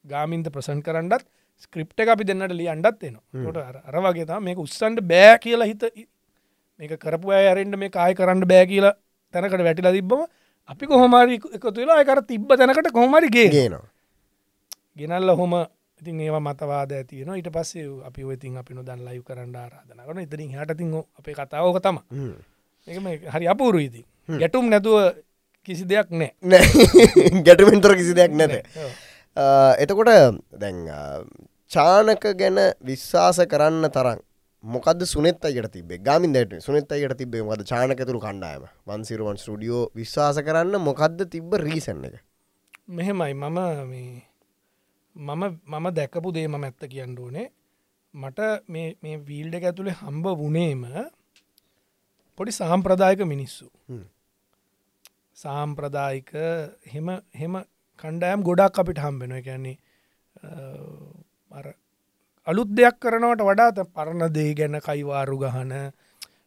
[0.04, 1.22] ගාමින්ද ප්‍රසන් කරන්නත්
[1.56, 5.66] ස්ක්‍රප් එක අපි දෙන්නට ලිය අන්ඩත් එනවා ට අර වගේ තම මේක උත්සන්ට බෑ කියලා
[5.66, 5.84] හිත
[6.80, 8.94] මේක කරපු අය අරෙන්ට මේ කාය කරන්න බෑ කියලා
[9.34, 10.24] තැනකට වැටිලා තිබ්බම
[10.68, 13.86] අපි කොහොමරි එකතු වෙලා අයකර තිබ්බ තැනකට කොහමරිගේ ගේනවා.
[14.96, 15.54] ගෙනල්ල හොම
[16.00, 20.50] ඉතින් ඒවා මතවාද ඇතියන ඊට පස්සේ අපි ඔතින් අපි නොදන් ලයිව් කරන්න ආරාධන කරන ඉතිරින්
[20.52, 21.98] හටතින් අපේ කතාවක තම
[23.28, 25.14] හරි අපූරුයිති ගැටුම් නැතුව
[25.68, 26.32] කිසි දෙයක් නෑ.
[27.46, 28.66] ගැටමෙන්තර කිසි දෙයක් නැත.
[29.78, 30.10] එතකොට
[30.54, 30.86] දැන්
[31.70, 34.20] චානක ගැන විශ්වාස කරන්න තරම්
[34.64, 38.66] මොකද සුනෙත් අයට තිබේ ගමින්දට සුනෙත් අයට තිබේ මද චානකතුරු කණ්ඩායම.
[38.86, 42.20] වන්සිරුවන් ස්ටඩියෝ විශ්වාස කරන්න මොකක්ද තිබ්බ රීසන්න එක?
[42.88, 43.34] මෙහෙමයි.
[43.34, 43.58] මම
[45.16, 47.50] මම මම දැකපු දේම ඇත්ත කියන්න ඕනේ.
[48.14, 50.84] මට මේ වීල්ඩ ඇතුළේ හම්බ වනේම
[52.38, 53.66] පොඩි සාම්ප්‍රදායක මිනිස්සු.
[55.34, 56.32] සාම්ප්‍රදායික
[56.86, 57.54] හෙම හෙම
[57.98, 59.78] කණ්ඩෑම් ගොඩක් අපිට හම්බෙන කියන්නේ
[62.46, 65.72] අලුත් දෙයක් කරනවට වඩාත පරණ දේ ගැන කයිවාරු ගහන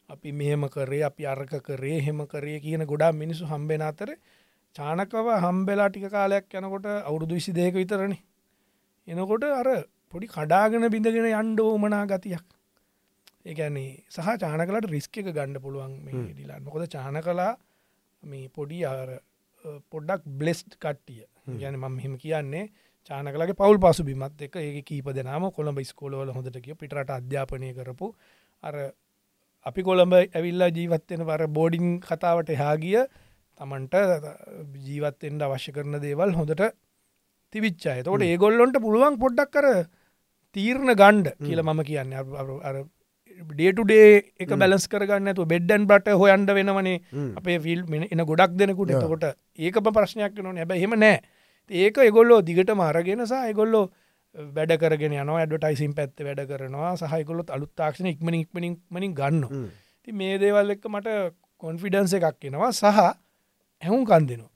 [0.09, 4.09] අපි මෙහෙම කරේ අපි අර්ක කරේ හෙම කරේ කියන ගොඩා මිනිසු හම්බෙන අතර
[4.75, 8.17] චානකව හම්බෙලා ටික කාලයක් යනකොට අවුරුදු විසි දෙක විතරණ
[9.07, 9.67] එනකොට අර
[10.09, 12.45] පොඩි කඩාගෙන බිඳගෙන යන්්ඩෝමනා ගතියක්
[13.45, 17.51] ඒගැන්නේ සහ චානකලට රිස්ක එක ගණ්ඩ පුළුවන් මේ ඩිලා මොකද චාන කලා
[18.23, 19.19] මේ පොඩි අර
[19.89, 21.23] පොඩ්ඩක් බ්ලෙස්ට් කට්ටිය.
[21.53, 22.65] ගැන මම මෙහෙම කියන්නේ
[23.09, 28.07] චානකලගේ පවල් පසු බිමත් එක ඒ කීප දෙනම කොළඹ ස්කෝලවල හොඳට කිය පිටට අධ්‍යාපනය කරපු
[28.63, 28.75] අර
[29.65, 32.97] අපි කොළඹ ඇවිල්ලා ජීවත්වෙන වර බෝඩිං කතාවට හාගිය
[33.59, 33.95] තමන්ට
[34.87, 36.65] ජීවත්තෙන්ට අවශ්‍ය කරන දේවල් හොඳට
[37.53, 39.69] තිවිච්චාය තකොට ඒගොල්ලොන්ට පුළුවන් පොඩ්ඩක් කර
[40.55, 42.17] තීරණ ගණ්ඩ කියල මම කියන්න
[43.51, 46.97] ඩේටුඩේ එක බැලස් කරගන්න තු බෙඩ්ඩන් බට හොයන්ඩ වෙනවනේ.
[47.35, 48.91] අපේ ෆිල් එන ගොඩක් දෙනකුට.
[48.91, 49.25] එතකොට
[49.59, 51.21] ඒක ප්‍රශ්නයක් නොන ඇබ හෙම නෑ.
[51.69, 53.85] ඒක එගොල්ලෝ දිගට මාරගෙනසා එගොල්ලෝ
[54.35, 59.69] වැඩ කරගෙන යන ඇඩටයිසිම් පැත්ත වැඩ කරනවා සහයකොලොත් අලුත් තාක්ෂණ ඉක්මන ඉක්මනින් මනින් ගන්න
[60.03, 61.13] ති මේ දේවල් එක්ක මට
[61.61, 64.51] කොන්ෆිඩන්ස එකක් එනවා සහ ඇහුම් කන්දෙනවා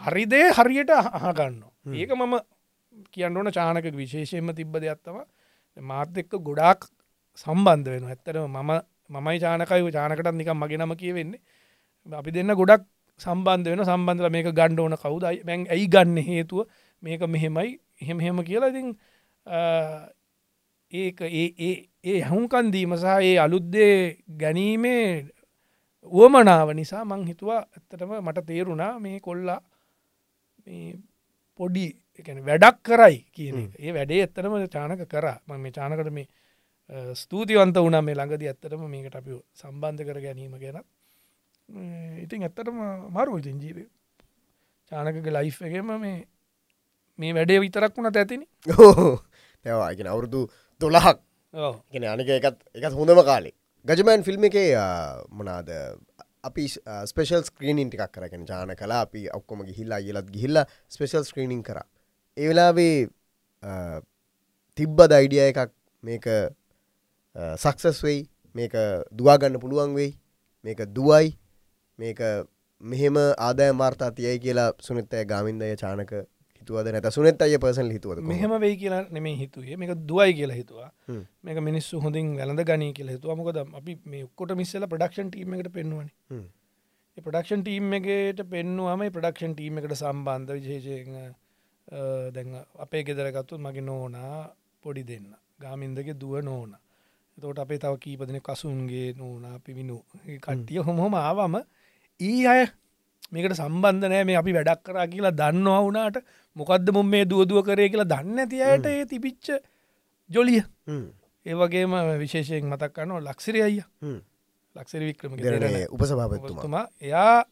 [0.00, 1.60] හරිදේ හරියට අහගන්න
[1.94, 2.34] ඒක මම
[3.10, 5.20] කියන්න ඕන චානක විශේෂයෙන්ම තිබ්බ දෙයක්ත්තම
[5.76, 6.88] මාත් එක්ක ගොඩාක්
[7.42, 8.70] සම්බන්ධ වෙන ඇත්තරම මම
[9.10, 11.40] මමයි චානකයි චානකටත් නිකම් මගේ නම කියවෙන්නේ.
[12.06, 12.84] අපි දෙන්න ගොඩක්
[13.20, 16.66] සම්බන්ධ වෙන සම්බන්ධල මේක ගණ්ඩ ඕන කවුදයි මැන් ඇයි ගන්න හේතුව?
[17.02, 18.88] මේක මෙහෙමයි එහෙම හෙම කියලා ඉතින්
[20.92, 21.46] ඒක ඒ
[22.02, 23.94] ඒ හැහුන්කන්දීම සහ ඒ අලුද්දේ
[24.40, 25.04] ගැනීමේ
[26.12, 29.60] වුවමනාව නිසා මං හිතුවා ඇත්තටම මට තේරුණා මේ කොල්ලා
[31.60, 31.86] පොඩි
[32.46, 35.26] වැඩක් කරයි කියන ඒ වැඩේ ඇත්තනම චානක කර.
[35.46, 36.28] ම මේ චානකට මේ
[37.14, 40.82] ස්තුතිවන්ත වුණ මේ ළඟද ඇත්තටම මේකට අපි සම්බන්ධ කර ගැනීම ගැන.
[42.24, 42.78] ඉතින් ඇත්තටම
[43.16, 43.84] මරු ඉතින් ජීවය
[44.92, 46.26] චානකගේ ලයිෆ් එකම මේ
[47.18, 48.46] මේ වැඩේ විතරක් වුණ ඇතිනි.
[49.64, 50.40] තැවාගෙන අවුරුදු
[50.80, 51.18] දොළහක්.
[51.92, 53.54] ගෙන අනික එකත් එකත් හොඳම කාලේ.
[53.86, 54.68] ගජමෑන් ෆිල්ම් එකේ
[55.30, 55.70] මොනාද
[56.48, 56.64] අපි
[57.10, 61.78] ස්පේෂල් ස්ක්‍රීනින් ටිකක් කරගෙන ජාන කලා අපි ඔක්කොම ගිහිල්ලා ඉලත් ගිහිල්ල ස්පේෂල් ස්ක්‍රීනිින් කර.
[62.36, 62.96] ඒවෙලාවේ
[64.78, 65.70] තිබ්බ දයිඩිය එකක්
[66.02, 66.26] මේක
[67.36, 68.74] සක්සස් වෙයි මේක
[69.12, 70.16] දවාගන්න පුළුවන් වෙයි
[70.64, 71.38] මේක දුවයි
[71.98, 72.20] මේක
[72.80, 76.12] මෙහෙම ආදය මාර්තා තියයි කියලා සුනත්තය ගාමින්දය චානක
[76.60, 79.76] හිතුවද නැත සුනත් අය පසල් හිතුවද මෙහම වෙයි කියලා නෙමේ හිතුවේ.
[79.76, 80.90] මේක දුවයි කියලා හිතුවා.
[81.44, 83.36] මේක මිනිස්සු හොඳින් වැළඳ ගනී කියලා හිතුව.
[83.36, 86.10] මොකද අපි මේ ඔක්කොට මිස්සල ප්‍රඩක්ෂන් ටීම එකට පෙන්වන
[87.16, 91.34] ප්‍රඩක්ෂන් ටීම් එකට පෙන්නුවම ප්‍රඩක්ෂන් ටීම එකට සම්බන්ධ විශේෂයෙන්
[92.34, 94.36] දැන් අපේ ගෙදරගත්තු මගේ නෝනා
[94.82, 95.28] පොඩි දෙන්න.
[95.60, 96.76] ගාමින්දගේ දුව නෝන
[97.40, 99.96] තෝට අපේ තව කීපදන කසුන්ගේ නෝනා පිවිනු
[100.38, 101.56] කට්ටිය හොමොම ආවම
[102.20, 102.62] ඊ අය
[103.32, 106.18] මේකට සම්බන්ධනෑ මේ අපි වැඩක් කරා කියලා දන්නවා වුනාට
[106.56, 109.54] මොකක්ද මුම් මේ දුවදුව කරේ කියලා දන්න ඇතියට ඒ තිබිච්ච
[110.30, 110.62] ජොලිය.
[111.46, 113.86] ඒවගේම විශේෂයෙන් මතක් කන්නවා ලක්සිරය අයිය.
[114.76, 115.32] ලක්සර වික්‍රම
[115.90, 117.44] උපසභාපතුමා එයා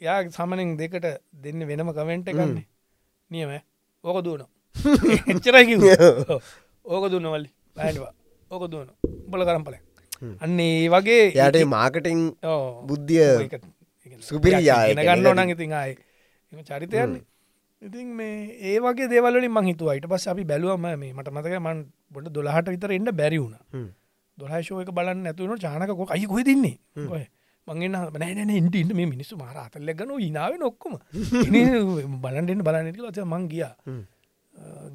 [0.00, 1.06] යා සමනෙන් දෙකට
[1.38, 2.66] දෙන්න වෙනම කමෙන්ට් එකන්නේ
[3.30, 3.50] නියම
[4.04, 4.46] ඕක දුවන
[5.30, 5.76] එච්චරකි
[6.92, 8.12] ඕක දුන්නවල්ලි පැටවා
[8.50, 8.88] ඕක දුවන
[9.28, 9.74] බල කරම්පල
[10.40, 12.20] අන්න ඒ වගේ යට මාකටිං
[12.88, 13.48] බුද්ධිය
[14.22, 15.92] සුපිරියා ගන්න ඕනන් ඉතින් ආය.
[16.52, 17.22] එම චරිතයන්නේ
[17.82, 18.34] ඉතින් මේ
[18.64, 21.78] ඒ වගේ දේවලින් මහිතු අයිට පස් අපි බැලුවම මේ මට මතක මන්
[22.10, 23.86] බොට දොළහට විතර එන්න බැරිවුණ
[24.38, 26.76] දොලාශෝක බලන්න ඇතුවන චානකකො අයි කොයි දින්නේ
[27.66, 30.98] මංගෙන බැනන ඉන්ට මේ මිනිස්සු මාර අතල්ලගන ඉනාව නොක්කොම
[32.22, 33.74] බලන්ටෙන් බලන්නට ලච මං ගියා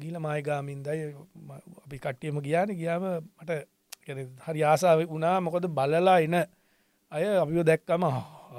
[0.00, 1.14] ගීල මායගාමින්දයි
[1.84, 2.70] අපි කට්ටියම ගියාන.
[2.80, 3.04] ගියාම
[3.40, 3.52] මට
[4.46, 5.40] හරි ආසාාව වුණා.
[5.40, 6.36] මොකද බලලා එන
[7.12, 8.04] අය අපිෝ දැක්කම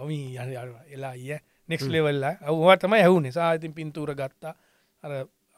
[0.08, 0.50] යන
[0.96, 1.40] එලා අය
[1.70, 4.54] නෙක්ස් ලෙවල්ල අවවාතම ඇහු නිසා ඉතින් පින්තූර ගත්තා.
[5.04, 5.12] අර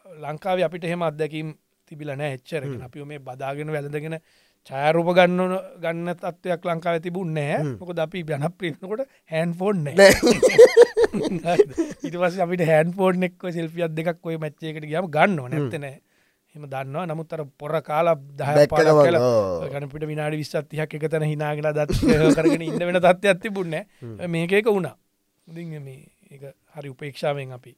[0.05, 1.49] ලංකාව අපිට එහෙම අත්දැකීම්
[1.87, 4.17] තිබිල නෑ එච්චරගෙන අපි මේ බදාගෙන වැළඳගෙන
[4.69, 5.53] චාරූප ගන්න
[5.83, 7.57] ගන්න තත්වයක් ලංකාව තිබුණ නෑ.
[7.79, 9.01] මොක අපි බැන ප්‍රිනකොට
[9.31, 9.87] හැන් ෆෝන්
[12.05, 15.95] ඉට පස අපිට හැන් ෆෝන් එක්ක සිල්පියත් දෙකක් ඔය මච්චයකට ගම ගන්න නැත්තනෑ
[16.55, 17.05] එම දන්නවා.
[17.09, 18.49] නමුත්තර පොර කාලා දහ
[19.73, 21.91] ගනපිට විනාඩි විස්සත්තියක් එක තැන හිනාගෙන දත්
[22.37, 23.75] කරගෙන ඉන්න වෙන තත්ව ඇති පුුන්න
[24.35, 24.95] මේකක වුණා.
[25.47, 25.99] ඉ මේ
[26.75, 27.73] හරි උපේක්ෂාවෙන් අපි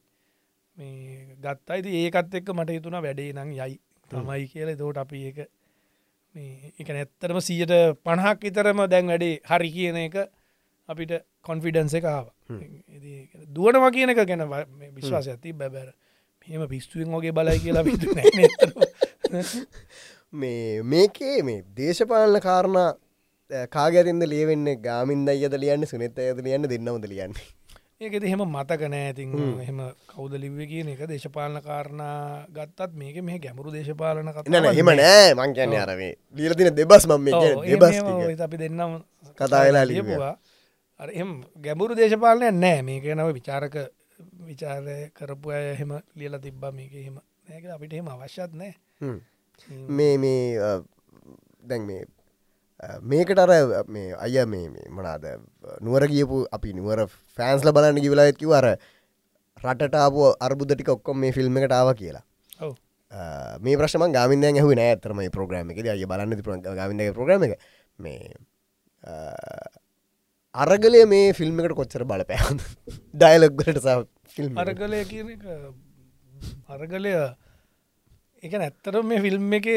[0.78, 3.74] මේ ගත්තයිති ඒකත් එක්ක මට හිතුන වැඩේ නං යයි.
[4.12, 4.70] තමයි කියල.
[4.78, 5.40] තෝට අපි ඒක
[6.34, 10.16] එක නැත්තරම සීයට පණහක් ඉතරම දැන් වැඩේ හරි කියන එක
[10.90, 12.32] අපිට කොන්ෆිඩන්ස එකාව
[13.50, 14.46] දුවනම කියන එක ගැන
[14.94, 15.92] විශ්වාස ඇති බැබැර
[16.48, 17.84] මෙම පිස්තුවෙන් වගේ බලයි කියලා
[20.34, 22.90] මේ මේකේ මේ දේශපාලන කාරණා
[23.70, 27.48] කාගැරින්ද ලියවෙන්නේ ගාමින්ද අයද ලියන්න සුනත ඇද ලියන්න දෙන්නවද ලියන්නේ
[28.02, 29.34] ඒකෙද එහෙම මතක නෑතින්
[29.64, 35.34] එහෙම කෞද ලිව්ව කියන එක දේශපාලන කාරණා ගත්තත් මේක මේ ගැමුරු දේශපාලන නන හෙම නෑ
[35.34, 37.30] මං කියන්න අරවේ ලියලතින දෙබස් මම
[37.68, 39.04] දෙබස් අපි දෙන්නම්
[39.38, 40.36] කතා වෙලා ලියපුවා
[41.00, 42.82] එම ගැඹුරු දේශපාලනය නෑ.
[42.82, 43.76] මේක නව විචාරක
[44.46, 44.84] විචාර
[45.14, 46.72] කරපු අය එහෙම ලියල තිබ්බා.
[46.72, 48.76] මේක එහෙම නෑක අපිට එහෙම අවශ්‍යත් නෑ.
[49.90, 50.58] මේ මේ
[51.64, 52.06] දැන් මේ
[53.04, 53.52] මේකට අර
[53.88, 55.26] මේ අය මේ මනාද
[55.82, 57.00] නුවර කියපු අපි නුවර
[57.38, 58.02] ෆෑන්ස්ල බලන්න
[58.40, 58.68] කිව අර
[59.62, 62.24] රටටාපු අර්බුදටික ඔක්කොම් මේ ෆිල්ම් එකට ආව කියලා.
[63.66, 66.34] මේ ප්‍රශ්ම ගාමින්ද හු නෑ තරම ප්‍රග්‍රම එක අය බලන්න
[66.80, 67.54] ගමින්ද ප්‍රග්‍රම එක.
[68.00, 68.34] මේ
[70.56, 72.58] අරගලය මේ ෆිල්ම් එකට කොච්චර බලපෑ
[73.14, 73.88] ඩයිලොක්ගලට
[74.36, 75.00] ෆිල්ම් අරගලය
[76.74, 77.14] අරගලය
[78.44, 79.68] එක ඇත්තර මේ ෆිල්ම් එක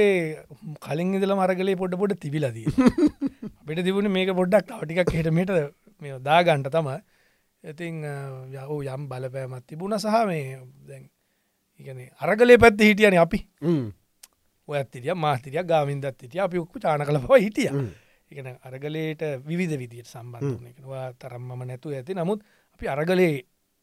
[0.81, 2.68] කලින් ඉදල මරගලේ පොඩ පොඩ තිබිලදී
[3.61, 5.53] අපිට තිබුණ මේක පොඩ්ඩක් අවටිකක් හෙටමට
[6.03, 6.88] මේ දාගන්ට තම
[7.64, 8.00] ඉතිං
[8.53, 10.57] යහු යම් බලපෑමත් තිබුණ සහ මේ
[10.88, 11.05] දැන්
[11.81, 13.40] ඉගන අරගලේ පැත්ත හිටියන අපි.
[14.68, 17.70] ඔය ඇතිරිය මාතිරිය ගාමින්දත් හිටිය අපි ඔක්කු චාන කල පව හිටිය.
[18.31, 22.14] එකන අරගලයට විවිධ විදියට සම්බන්ධන එකවා තරම්මම නැතු ඇති.
[22.14, 22.40] නමුත්
[22.74, 23.35] අපි අරගලේ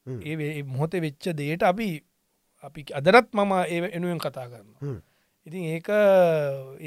[0.08, 1.90] ඒ මොහොතේ වෙච්ච දේට අපි
[2.64, 5.00] අපි අදරත් මම ඒ එනුවෙන් කතා කරන්න
[5.48, 5.88] ඉතින් ඒක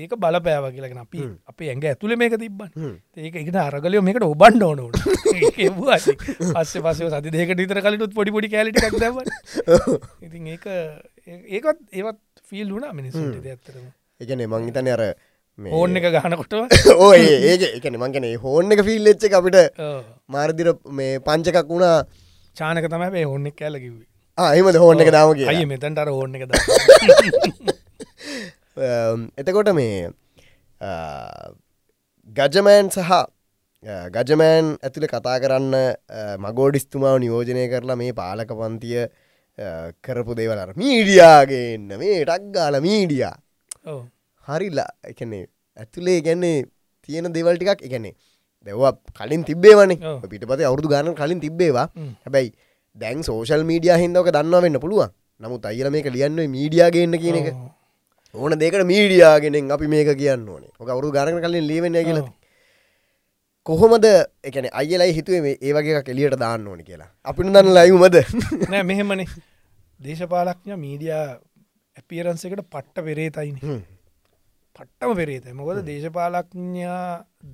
[0.03, 1.19] ඒක බලපෑව කියලගෙන අපි
[1.51, 2.71] අපේ ඇඟ ඇතුළ මේක තිබ්බන්.
[3.17, 8.81] ඒක එකට අරගලය මේකට ඔබන්ඩ ඕනු පස්සේ පසය සති දෙක නිතර කලටුත් පොඩි පොඩි කෑලිට
[8.87, 9.17] ක්දව
[10.23, 10.67] ඉතින් ඒක
[11.57, 13.91] ඒකත් ඒවත් ෆිල් වුණා මිනිසුන්ට ඇත්තරම
[14.23, 15.05] එකන මංහිතන අර
[15.59, 16.55] ඕන්න එක ගහනකොට.
[17.07, 19.59] ඕය ඒක එකන මංගන හෝන්න එක ෆිල් එච්ච අපිට
[20.29, 21.97] මාර්දිර මේ පංචකක් වුණා.
[22.57, 26.49] චානක තමයි ඔන්න කෑල කිවේ ආයමද හෝන්න එක දාම කිය අය මෙතැන්ට අර ඕන්න එක
[29.41, 30.11] එතකොට මේ
[32.29, 33.13] ගජමෑන් සහ
[34.17, 35.75] ගජමෑන් ඇතුළ කතා කරන්න
[36.41, 39.07] මගෝඩිස්තුමාව නියෝජනය කරලා මේ පාලක පන්තිය
[40.03, 43.37] කරපු දේවලර මීඩියාගේන්න මේ ටක්ගාල මීඩියා.
[44.47, 46.65] හරිල්ලා එකනේ ඇතුළේ ගැන්නේ
[47.09, 48.17] තියෙන දෙවල් ටිකක් එකනේ
[48.67, 52.53] දෙව කලින් තිබේවනේ පිට පත අවුරදු ගාන කලින් තිබේවා හැබැයි
[52.97, 55.11] දැන් සෝෂල් මීඩිය හින්දක දන්න වෙන්න පුළුවන්.
[55.41, 57.49] නමුත් අයිල මේක ලියන්න මීඩියාගන්න කියන එක.
[58.35, 60.71] ඕන දෙකට මීඩියාගෙනෙන් අපි මේක කියන්න ඕනේ.
[60.81, 62.21] ඕක අවුරු ගරන කලින් ලීවෙන කියල.
[63.67, 64.07] කොහොමද?
[64.43, 67.11] එකන අයලයි හිතුවේ ඒ වගේ කෙලියට දාන්න ඕන කියලා.
[67.25, 68.17] අපිට දන්න ලයිවමද
[68.71, 69.27] නෑ මෙහෙමනේ.
[70.01, 71.27] දේශපාලක්ඥ මීඩියා
[71.97, 73.59] ඇපියරන්ස එකට පට්ට පෙරේතයින.
[74.77, 77.03] පට්ටම පෙරේත මොකද දේශපාලක්ඥා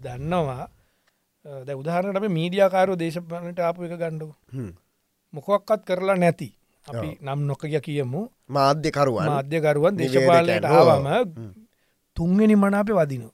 [0.04, 0.68] දන්නවා
[1.64, 4.28] ද උදාහරනට අප මීඩියාකාරෝ දේශපාලනට ආපු එක ගණ්ඩු
[5.32, 6.48] මොකොක්කත් කරලා නැති.
[6.86, 8.20] අපි නම් නොකය කියමු.
[8.48, 9.26] මාධ්‍යකරුවන්.
[9.26, 11.06] මාධ්‍යකරුවන් දේශපාලයට ආවම
[12.16, 13.24] තුන්ගෙන මනාපය වදින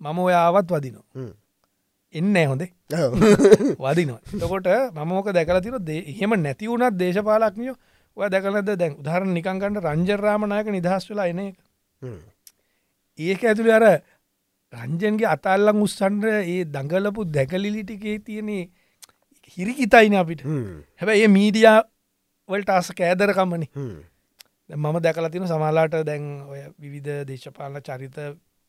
[0.00, 0.96] මම ඔයාවත් වදින
[2.14, 2.70] එන්න හොඳේ.
[3.82, 4.20] වදිනවා.
[4.34, 7.76] එතකොට මමෝක දැකල තිර එහෙම නැති වුණත් දේශපාලක්නියෝ
[8.16, 11.56] ඔය දැකලද දැන් උදාහරණ නිකංකන්ට රංජරාමනායක නිදහස් වෙලා එන එක.
[13.18, 13.86] ඒක ඇතුළ අර
[14.72, 18.64] රංජන්ගේ අතල්ලං උස්සන්ට ඒ දඟලපු දැකලිලිටිකේ තියනේ
[19.52, 20.42] හිරිකිතයින අපිට.
[21.00, 21.78] හැබැ ඒ මීඩියා
[22.48, 23.68] වලට අස කෑදරකම්මනි
[24.70, 28.18] මම දැකල තින සමාලාට දැන් ඔය විවිධ දේශපාලන චරිත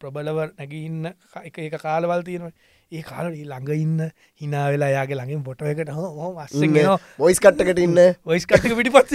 [0.01, 1.05] ප්‍රබලව නැගඉන්න
[1.47, 2.53] එක එක කාලවල් තියෙනවා.
[2.91, 4.01] ඒ කාලට ළඟ ඉන්න
[4.41, 6.75] හිනා වෙලා යාගේ ළඟින් බොට එකට හෝ අස්සෙන්
[7.21, 7.99] බොයිස් කට්ටකට ඉන්න.
[8.31, 9.09] ඔයිස් කට පිටි පත්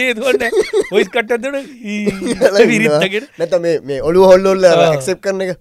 [0.00, 0.44] හේතුවන්න
[0.92, 1.56] ඔයිස් කට්ටදට
[2.72, 3.56] විරිත්තගෙන නැත
[3.90, 4.68] මේ ඔලු හොල්ලොල්ල
[5.00, 5.58] ක්සප් කරන එක.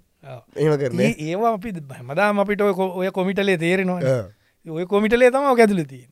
[1.27, 1.73] ඒවා අපි
[2.09, 4.01] මදාම අපිට ඔය කොමිටලේ තේරෙනවා
[4.69, 6.05] ඔය කොමිටලේ තම ඇතුල තිය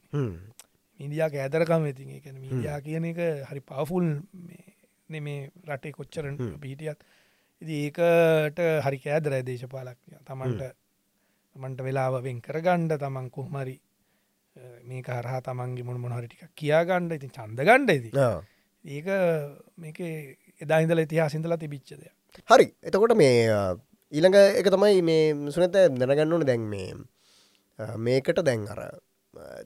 [0.99, 4.07] මිදියා ඇතරකම ඇති එක මීඩියා කියන එක හරි පවෆුල්
[5.09, 5.37] මේ
[5.67, 6.99] රටේ කොච්චරන පිහිටියත්
[7.61, 10.71] ඉති ඒකට හරි කෑදරයි දේශපාලක්ය තමන්ට
[11.55, 13.77] තමන්ට වෙලාව වෙන් කරගණ්ඩ තමන් කොහමරි
[14.83, 18.11] මේ කරහා තමන්ගේ මොන මොහරිටික කියාගණ්ඩ ඉතින් චන්ද ගණ්ඩ ඇති
[18.85, 19.07] ඒක
[19.77, 19.99] මේක
[20.61, 22.07] එදාහිදල ඉතිහා සිින්දල තිබිච්චදය
[22.49, 22.67] හරි.
[22.81, 23.49] එතකොට මේ
[24.11, 26.93] ඊළඟ එක තමයි මේ සුනත දැනගන්නවන දැන් මේ
[27.79, 28.79] මේකට දැන් අර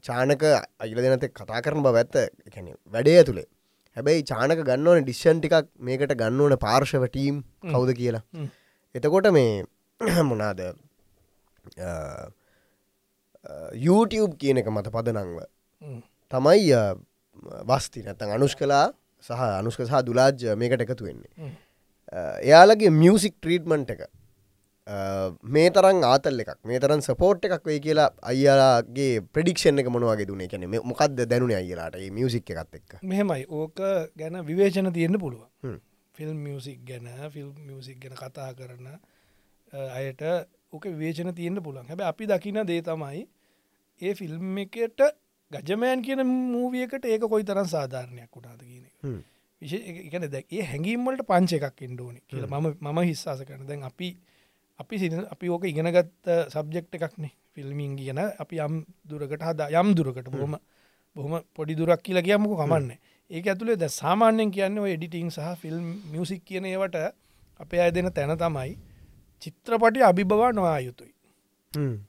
[0.01, 0.43] චානක
[0.79, 2.15] අයිල දෙනත කතා කරන බව ඇත්ත.
[2.47, 3.47] එකැන වැඩේ ඇතුළේ
[3.97, 8.23] හැබැයි චානක ගන්නවන ඩිශ්ෂන් ටිකක් මේකට ගන්න ඕන පාර්ශව ටීම් කවුද කියලා.
[8.95, 9.63] එතකොට මේ
[10.31, 10.61] මොනාද?
[13.87, 15.45] YouTube කියන එක මත පදනංව
[16.31, 16.73] තමයි
[17.71, 18.85] වස්ති නැතන් අනුෂ් කලා
[19.23, 21.51] සහ අනුෂ්ක සහ දුලාජ් මේකට එකතු වෙන්නේ.
[22.41, 24.01] එයාලගේ මියසික් ට්‍රීට්මන්ට් එක
[25.55, 30.47] මේ තරන් ආතල් එකක් මේ තරන් සපෝට් එකක් වෙයි කියලා අයියාගේ ප්‍රඩික්ෂන් එක මොනවගේ දුනේ
[30.47, 32.97] කැන මොකක්ද දැනුන අයිලාට මියසික් එකත් එක්ක?
[33.03, 33.45] මෙහෙමයි.
[33.49, 33.79] ඕක
[34.17, 35.47] ගැන විවේචන තියෙන්න්න පුළුවන්.
[35.63, 35.79] හ්ම්.
[36.15, 38.87] ෆිල්ම් මියසික් ගැන ෆිල්ම් මියසික් ගැන කතා කරන
[39.93, 40.23] අයට
[40.73, 43.25] ඕක විවේචන තියෙන්න්න පුළන් හැබ අපි දකින දේ තමයි
[44.01, 45.03] ඒ ෆිල්ම් එකට
[45.51, 49.21] ගජමෑන් කියන මූවියකට ඒක කොයි තරම් සාධාරණයක් වුණාද කියන එක.
[49.61, 54.09] විශෂ දැ ඒ හැඟීම්වලට පංච එකක් ඉන්ඩෝනි කියල ම මම හිස්සාස කරන දැන් අපි
[54.79, 58.19] අපි සින අපි ඕක ඉගෙනගත්ත සබ්ජෙක්් එකක්නේ ෆිල්මින් කියන.
[58.39, 60.55] අපි යම් දුරකට හද යම් දුරකට බොහොම
[61.15, 62.91] බොහොම පොඩි දුරක් කියලා කියමුක කමන්න.
[63.31, 66.95] ඒක ඇතුළේ ද සාමාන්‍යයෙන් කියන්න එඩිටිං සහ ෆිල්ම් මියසික් කියන ඒවට
[67.59, 68.77] අපේ අය දෙන තැන තමයි
[69.41, 71.13] චිත්‍රපටි අභිබවා නොවා යුතුයි.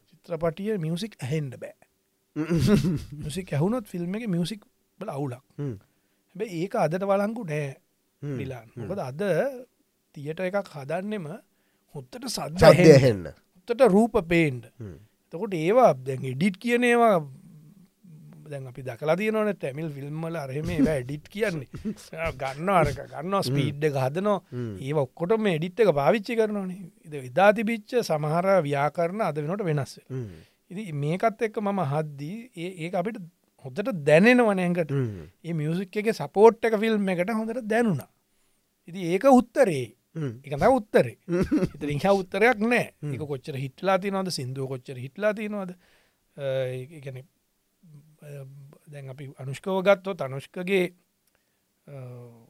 [0.08, 1.76] චිත්‍රපටිය මියසික් ඇහෙන්ඩ බෑ.
[3.22, 4.62] මියසික් ඇහුනොත් ෆිල්ම් එක මියසික්
[4.98, 5.42] බල අවුලක්.
[5.58, 7.70] හැබ ඒක අදට වලංකු නෑ.
[8.22, 9.22] ඩිලාන් මොකද අද
[10.14, 11.26] තියට එකක් හදන්නෙම
[11.94, 14.72] හොත්තට සද්ද සද්‍ය හෙන්න හොත්තට රූප පේන්ඩ
[15.32, 17.14] තකොට ඒවා දැන් එඩිට් කියන ඒවා
[18.50, 21.68] දැන් අපි දකලා තියනවන තැමිල් ෆිල්ම්මල අරහෙම එඩිට් කියන්නේ.
[22.40, 24.38] ගන්න අරක ගන්න ස්පීඩ්ඩ හදනෝ
[24.86, 26.80] ඒ ඔක්කොට මේ එඩිට් එක පාවිච්චි කරනවනේ.
[27.06, 29.94] ඉද විදා තිබිච්ච සමහර ව්‍යාකරන අද වෙනට වෙනස්ස
[30.70, 32.38] ඉති මේකත් එක්ක මම හද්දී
[32.80, 33.22] ඒ අපිට
[33.64, 34.92] හොදට දැනෙනවනයකට
[35.44, 38.10] ඒ මියසික් එක සපෝට් එක ෆිල්ම් එකට හොඳට දැනුණා.
[38.88, 41.16] ඉති ඒක උත්තරේ එකත උත්තරේ.
[41.74, 42.86] ඉතින් හ උත්තරයක් නෑ.
[43.14, 45.70] එක කොච්චර හිටලා තිනවද සිින්දුව කොච්චර හිටලා තිනවද
[46.98, 47.22] එකන
[48.92, 50.86] දැන් අපි අනුෂ්කව ගත්තොත් අනුෂ්කගේ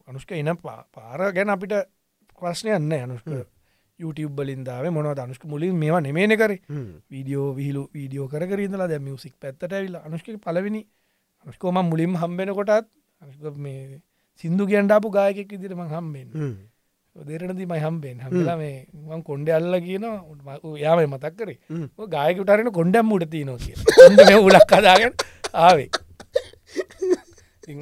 [0.08, 1.74] අනුෂ්ක එන පාර ගැන අපිට
[2.38, 3.28] ප්‍රශ්නයන්න අනුෂ්ක.
[4.00, 6.52] YouTube බලින්දාව මොනව අනුෂ්ක මුලින් මේවා නෙමේන කර.
[7.12, 10.82] වීඩියෝ විහිලු වීඩියෝ කර ඉදලා දැ මියසික් පැත්තට ඇවිල අනුෂ්ක පලවෙනි
[11.46, 12.88] අනුෂ්කෝම මුලින් හම්බෙන කොටත්
[14.40, 16.28] සිින්දු කියන්ඩාපු ගායකෙක් ඉදිරම හම්බෙන්
[17.28, 18.16] දෙරනති මයි හම්බෙන්.
[18.24, 18.76] හමලා මේ
[19.08, 20.04] මං කොන්්ඩ අල්ල කියන
[20.84, 21.58] යාමයි මතක් කරේ?
[22.08, 23.74] ගායකටරන කොඩම් මුට තියනෝ කිය
[24.46, 25.12] උලක් කදාගෙන
[25.54, 25.88] ආවේ.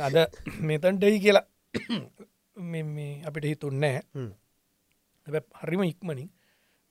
[0.01, 0.17] අද
[0.63, 1.45] මෙතන්ටයි කියලා
[3.29, 4.03] අපිට හිතුන්නෑ
[5.63, 6.29] හරිම ඉක්මනින්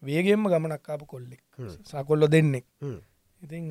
[0.04, 1.42] වේගෙන්ම ගමනක්කාපු කොල්ලෙක්
[1.84, 2.66] සකොල්ලො දෙන්නෙක්
[3.42, 3.66] ඉතිං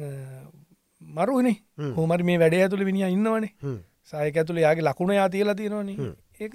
[1.01, 1.57] මරුවනේ.
[1.97, 3.53] හෝමරි මේ වැඩේ ඇතුළ විනිිය ඉන්නවනේ.
[4.05, 5.97] සයක ඇතුළ යාගේ ලකුණ යා තියලා තියෙනවනේ.
[6.41, 6.55] ඒක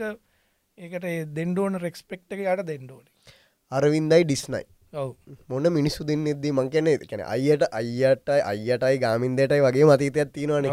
[0.82, 3.04] ඒකට දෙන්ඩෝන රෙක්ස්පෙක්ට එක යට දෙන්ඩෝන
[3.72, 4.64] අරවින්දයි ඩිස්නයි.
[5.52, 10.66] මොන්න මිනිස්සු දෙන්න එද්දී මං කැනෙ කැන අයියට අයියටයි අයියටයි ගාමින්දටයි වගේ මතීතයක් තියෙනවන.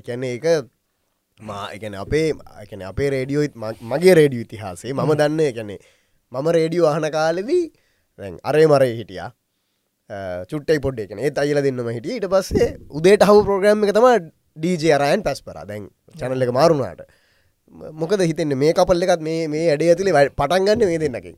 [0.00, 0.46] එකැන්නේ ඒක
[1.40, 2.26] මා එකන අපේ
[2.64, 3.56] එකන අපේ රේඩියෝත්
[3.92, 5.78] මගේ රේඩියෝ ඉතිහාසේ මම දන්න එකනේ
[6.32, 7.64] මම රේඩියෝ අහන කාලෙදී
[8.52, 9.30] අරේ මරේ හිටියා.
[10.50, 12.18] චුට්ටයි පොඩ් එකන ඒ අයිල දෙන්නම හිටිය.
[12.18, 12.68] ඊට පස්සේ
[13.00, 15.88] උදේට හව ප්‍රෝග්‍රම් එක තම ඩීජ අරයන් පැස් පර දැන්
[16.20, 17.02] චැනල්ල එක මාරුණාට
[17.70, 18.54] මොකද හිතන්න?
[18.62, 21.36] මේ කපල්ල එකත් මේ මේ අඩේ ඇතුලේ පටන් ගන්න මේ දෙන්නකින්.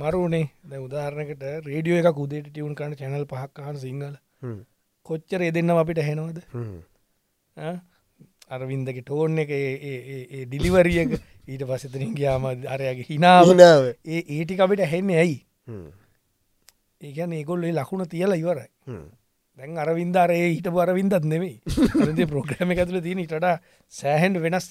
[0.00, 0.46] මරුනේ.
[0.70, 4.14] ද උදාහරණකට රේඩියෝ එක උදේට ටියවුන් කන්න චැනල් පහක්කාන සිංහල.
[5.06, 6.42] කොච්චර එදෙන්නම් අපිට හෙනවද
[8.50, 9.50] අරවින්දගේ ටෝන් එක
[10.50, 11.14] ඩිලිවරියක
[11.46, 15.38] ඊට පස්සතරින් ගයාම අරයාගේ හිනාව හිනාව ඒ ඒටික අපිට හෙන්නේ ඇයි?
[17.00, 18.70] ඒකැන ඒගොල්ලේ ලකුණ තියලා ඉවරයි.
[19.58, 23.46] දැන් අරවින්දාරේ හිට පරවින්දත් නෙවෙයි ප්‍රෝග්‍රම එක ඇතුළ තියෙන ඉටට
[23.92, 24.68] සෑහන්ඩ වෙනස්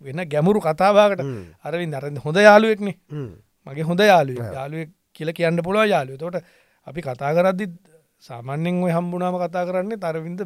[0.00, 1.24] වෙන ගැමුරු කතාවාකට
[1.64, 2.96] අරවින් අරන්න හොඳ යාලුවෙක්නේ
[3.66, 6.36] මගේ හොඳ යාලුව යාලුව කියල කියන්න පුළුව යාලුව තොට
[6.86, 7.66] අපි කතා කරද්දි
[8.22, 10.40] සාමාන්‍යෙන් ඔය හම්බුනාම කතා කරන්නේ තරවින්ද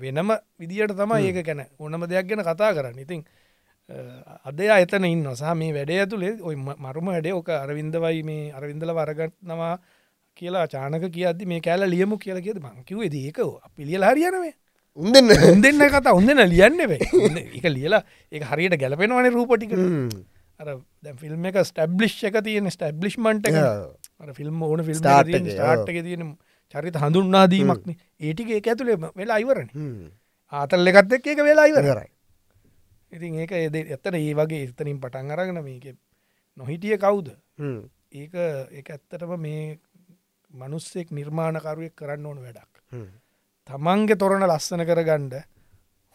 [0.00, 2.98] වෙනම විදිට තම ඒක ගැන ඕනම දෙයක් ගැන කතා කරන්න.
[2.98, 3.24] ඉතින්
[4.44, 9.74] අදයා එතන ඉන්න සහ මේ වැඩේ ඇතුළේ ඔය මරුම වැඩේ ඕක අරවින්දවයි මේ අරවින්දල වරගත්නවා
[10.36, 13.38] කියලා චානක කියද මේ කෑල ලියමු කියලා කියද මංකිව ඒක
[13.76, 14.54] පිළියල හරියනවේ
[14.98, 15.30] උන්දන්න.
[15.52, 19.72] උන්දන්න කතා උන්දන ලියන්න එක ලියලා ඒ හරියට ගැලපෙනවන රූපටික
[20.60, 20.68] අර
[21.22, 23.56] ෆිල්ම් එක ස්ටබ්ලිෂ් එක තියෙන ස්ටබ්ලිශ්මන්ට් එක.
[24.34, 25.44] ෆිල්ම් ඕන ෆිල්ම් Start එක,
[25.88, 26.32] එක තියෙන
[26.74, 29.70] චරිත හඳුන්නාදීමක්න ඒටික ඒක ඇතුළේ වෙලා ඉවරණ
[30.52, 32.10] ආතල් එකත් එක් ඒක වෙලා ඉවර කරයි
[33.12, 35.86] ඉතින් ඒක එද එත්තට ඒ වගේ එතනින් පටන් අරගෙන මේක
[36.56, 37.30] නොහිටිය කවුද?
[38.12, 39.78] ඒක ඒ ඇත්තටම මේ
[40.50, 42.74] මනුස්සෙක් නිර්මාණකරුවෙක් කරන්න ඕන වැඩක්
[43.68, 45.34] තමන්ගේ තොරණ ලස්සන කරගණ්ඩ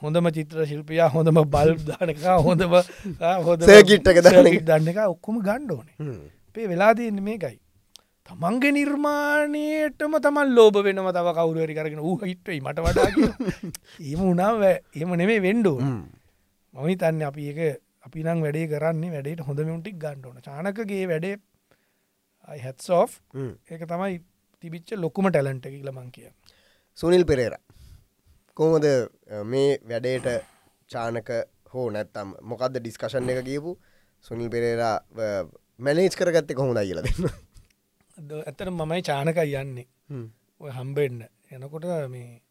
[0.02, 2.74] හොඳම චිත්‍ර ශිල්පියා හොඳම බල් දානකා හොඳම
[4.52, 4.64] එක.
[4.70, 5.04] දන්න එක.
[5.08, 6.18] ඔක්කොම ගණ්ඩ ඕනේ.
[6.56, 7.56] පේ වෙලා තියන්න මේකයි.
[8.28, 13.08] තමන්ගේ නිර්මාණයටම තමන් ලෝබ වෙනම තව කවුරුවරි කරගෙන ඌ හිට්ටයි මට වඩා.
[14.02, 15.80] ඒම උනාව එම නෙමේ වෙන්ඩෝ
[16.74, 17.60] මමහි තන්න අපි එක
[18.06, 21.36] අපි නම් වැඩේ කරන්නේ වැඩේට හොඳ මෙුන්ටික් ගණ්ඩෝන චානකගේ වැඩේ
[22.64, 23.06] හැත්සෝ්
[23.72, 24.18] ඒක තමයි
[24.64, 26.30] තිබිච්ච ලොකුම ටැලන්ට කියල මං කිය
[26.98, 27.58] සුනිල් පෙරේර.
[28.58, 28.86] කොහොමද
[29.46, 30.28] මේ වැඩේට
[30.90, 31.30] චානක
[31.74, 33.72] හෝ නැත්තම් මොකක්ද ඩිස්කශන් එක කියපු
[34.26, 34.96] සුනිල් පෙරේරා
[35.80, 37.30] මැනේජ් කරගත්තේ කොහොමද අයිල දෙන්න.
[38.40, 39.88] ඇතට මමයි චානක යන්නේ.
[40.62, 41.22] ඔය හම්බෙන්න්න
[41.52, 42.42] එනකොට මේ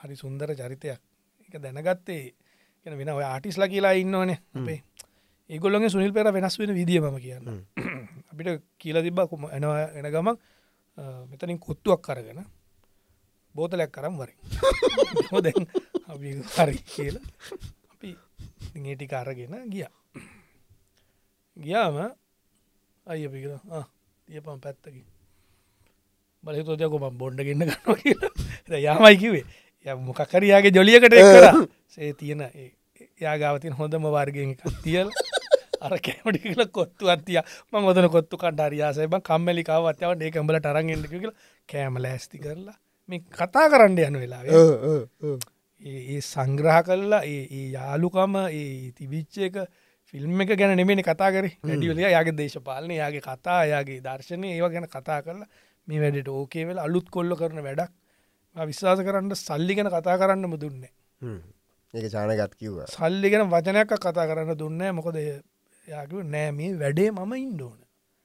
[0.00, 1.00] හරි සුන්දර චරිතයක්.
[1.46, 2.22] එක දැනගත්තේ
[2.86, 4.80] එන වෙන ඔය ආටිස්ලා කියලා ඉන්නවනේ අපේ.
[5.50, 7.46] ඒගොල්ලොගේ සුනිල් පෙර වෙනස් වෙන විදිිය ම කියන්න.
[8.30, 10.38] අපිට කියල තිබ්බා කුම එනවා එන ගමක්
[11.30, 12.40] මෙතනින් කොත්තුවක් කරගෙන
[13.58, 14.38] බෝතලයක් කරම් වරින්
[15.44, 15.64] දැන්
[16.12, 17.26] අපි හරි කියලා
[17.92, 18.10] අපි
[18.88, 19.86] ඒටික අරගෙන ගිය.
[21.56, 21.96] ගියාම
[23.06, 23.52] අය පිකර
[24.28, 25.02] තියපම් පැත්තකි
[26.44, 28.80] බලතෝදයකොම බොන්්ඩ ගන්න ගන්න කියලා.
[28.86, 29.44] යාමයි කිවේ
[29.86, 31.46] ය මොකකරයාගේ ජොලියකට කර.
[31.94, 32.42] සේ තියෙන
[33.24, 35.08] යාගාවතින් හොඳම වර්ගෙන් එකක් තියල්
[35.80, 37.38] අර කෑමටි කියල කොත්තු අත්තිය
[37.72, 41.32] ම ොදන කොත්තු කණ්ඩාරයාසයම කම්මලිකාව අත්යාව ඒ කම්බල ටරගෙන්ට කියල
[41.70, 42.76] කෑම ලෑස්ති කරලා
[43.08, 44.42] මේ කතා කරන්න යන වෙලා
[45.82, 49.56] ඒ සංග්‍රහ කල්ලා ඒ යාලුකම ඒ තිබිච්ච එක
[50.14, 51.46] ෆිල්ම් එක ගැන නෙමෙන කතා කර.
[51.68, 55.48] වැඩියලිය යාගේ දේශපාලන යාගේ කතා යාගේ දර්ශනය ඒව ගැන කතා කරලා
[55.88, 57.90] මේ වැඩට ඕකේ වෙල අලුත් කොල්ල කරන වැඩක්.
[58.56, 60.92] විශ්වාස කරන්න සල්ලි ගැන කතා කරන්නම දුන්නේ
[61.94, 62.78] ඒක චානගත් කිව්ව.
[62.96, 65.16] සල්ලි ගැන වචනයක් කතා කරන්න දුන්න මොකද
[65.88, 67.78] යාකිව නෑ මේ වැඩේ මම ඉන්ඩෝන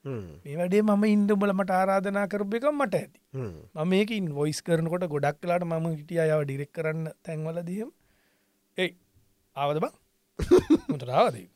[0.06, 3.20] මේ වැඩේ මම ඉන්ඩුඹල මට ආරාධනා කරප එක මට ඇති.
[3.34, 7.89] මම මේකින් වොයිස් කරනකොට ගොඩක් කලාට මම හිටිය අයාව ඩිරෙක් කරන්න තැන්වල දීම
[8.78, 8.89] ඒ
[9.58, 9.93] ආවද බං?
[10.89, 11.47] මුතරාවදී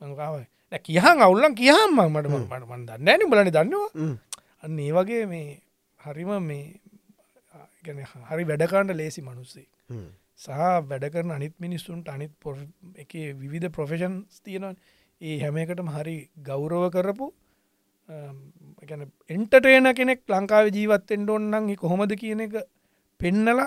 [0.00, 0.46] මකාවයි
[0.80, 3.90] කියහන් අවුල්ලන් කියහම් මට මට මන් දන්නෑන බලනි දන්නවා.
[4.62, 5.60] අන්න ඒ වගේ මේ
[6.00, 6.64] හරිම මේ
[7.84, 9.68] ගැන හරි වැඩකාන්ට ලේසි මනුස්සේ
[10.38, 10.48] සහ
[10.84, 12.32] වැඩ කරන අනිත් මිනිස්සුන්ට අනිත්
[12.96, 14.74] එක විවිධ ප්‍රොෆෙෂන්ස් තියෙනවා
[15.22, 17.26] ඒ හැමකටම හරි ගෞරව කරපු
[19.30, 22.54] එන්ටටේන කෙනෙක් ලංකාව ජීවත්තෙන්ට ඔන්නන් කොහොමද කියන එක
[23.20, 23.60] පෙන්නල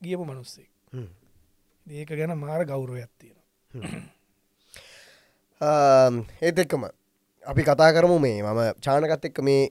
[0.00, 0.68] ගියපු මනුස්සේ
[1.86, 3.38] ඒක ගැන මාර ගෞරවයක් තියෙන
[6.40, 6.84] ඒත් එක්කම
[7.44, 8.42] අපි කතා කරමු මේ.
[8.42, 9.70] මම චානකත් එක්ක මේ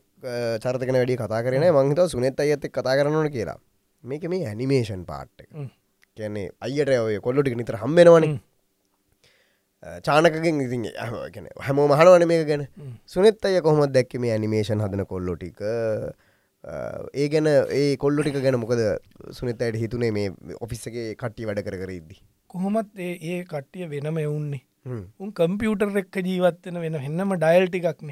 [0.64, 3.60] චරතකන වැඩි කතා කරන මංහිත සුනෙත් අයත් එක් කතා කරනන කියලා.
[4.04, 5.40] මේක මේ ඇනිමේෂන් පාට්ට
[6.18, 8.40] කියන්නේ අයියට ඔය කොල්ලොටික නිතර හම්බෙනවන
[10.08, 10.88] චානකගෙන් ඉතින්
[11.36, 12.64] ගැන හැමෝ මහනවන මේ ගැන.
[13.06, 15.62] සුනෙත් අය කොහොමත් දැක්ක මේ ඇනිමේෂන් හදන කොල්ලොටික
[17.14, 18.82] ඒ ගැන ඒ කොල්ලොටික ගැන මොකද
[19.38, 22.18] සුනෙත් අයට හිතුනේ මේ ඔෆිස්සගේ කට්ටි වැඩ කර කර ඉද්දි?
[22.48, 24.64] කොහොමත් ඒ කට්ටිය වෙනම එවුන්නේ.
[25.20, 28.12] උන් කම්පියුටර් එක්ක ජීවත්වෙන වෙන එන්නම ඩයිල් ටිකක්න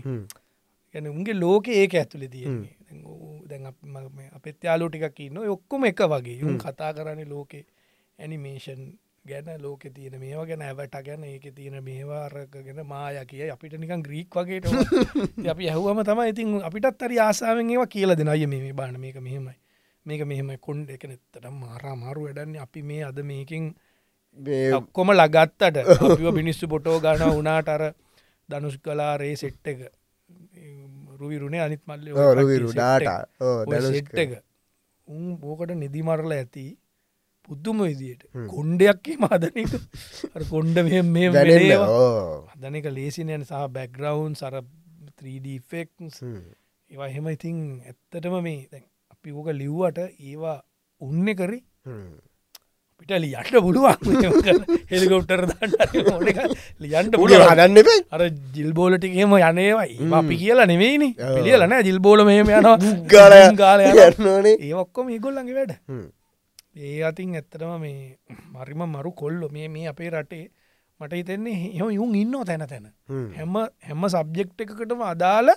[0.94, 2.74] ගැන උන්ගේ ලෝක ඒක ඇතුළෙ තියෙන්නේ.
[3.50, 3.66] දැන්
[4.38, 6.38] අපත් යාලෝ ටිකක් ඉන්න ඔක්කොම එක වගේ.
[6.44, 7.64] යුන් කතා කරන්න ලෝකේ
[8.20, 8.88] ඇනිමේෂන්
[9.30, 14.36] ගැන ලෝක තියෙන මේවා ගැන ඇවට ගැන ඒක තියෙන මේවාරකගෙන මාය කිය අපිට නිකන් ග්‍රීක්
[14.36, 14.68] වගේට
[15.54, 19.56] අපි ඇහුවම තම ඉතින් අපිටත් අරි ආසාාවෙන් ඒවා කියල දෙන අය මේ බාන මේක මෙහෙමයි.
[20.06, 23.64] මේක මෙහෙම කොන්්ඩ එක නෙත්තට මාරා මාරු වැඩන්නේ අපි මේ අද මේකින්
[24.80, 25.78] ඔක්කොම ලගත්තට.
[26.34, 27.84] පිනිස්සු පොටෝ ගන වනාට අර
[28.50, 29.80] දනුස් කලා රේ සෙට් එක.
[31.20, 32.08] රුවිරුණේ අනිත් මල්ල
[32.40, 33.08] රුවිරුඩාට
[34.24, 34.44] එක.
[35.08, 36.66] උන් බෝකට නිදිමරල ඇති
[37.48, 38.22] පුද්දුම විදියට.
[38.54, 39.74] කොන්්ඩයක්කේ මාදනක
[40.52, 41.02] කොන්්ඩ මේ
[42.52, 44.56] හදනක ලේසිනයන සහ බැක්ග්‍රවන්් සර
[45.22, 45.90] 3ඩෆෙක්
[46.92, 47.08] ඒවා.
[47.12, 47.58] එහෙම ඉතින්
[47.90, 50.58] ඇත්තටම මේ දැන් අපි ඕක ලිව්වට ඒවා
[51.02, 51.60] උන්න කරි
[53.00, 53.98] පිට ලියන්ට පුළුවන්.
[54.92, 55.72] හෙලිකොප්ටර් දන්න
[56.84, 57.78] ලියන්ට පුල හදන්න
[58.16, 58.22] අර
[58.56, 61.10] ජිල්බෝලටිකේම යනේවයි අපි කියලා නෙවෙයිනි.
[61.36, 62.78] පිළියලන ජිල්බෝල මෙහම යනවා.
[63.14, 65.74] ගල ගාල යන්නනේ ඒ ඔක්කොම ඒගොල්ලඟ වැඩ
[66.78, 68.18] ඒ අතින් ඇත්තටම මේ
[68.54, 69.50] මරිම මරු කොල්ලො.
[69.50, 70.46] මේ මේ අපේ රටේ
[71.00, 72.88] මට හිතෙන්නේ එහම යුන් ඉන්න තැන තැන.
[73.38, 73.56] හැම.
[73.82, 75.50] හැම සබ්ජෙක්් එකකටම අදාළ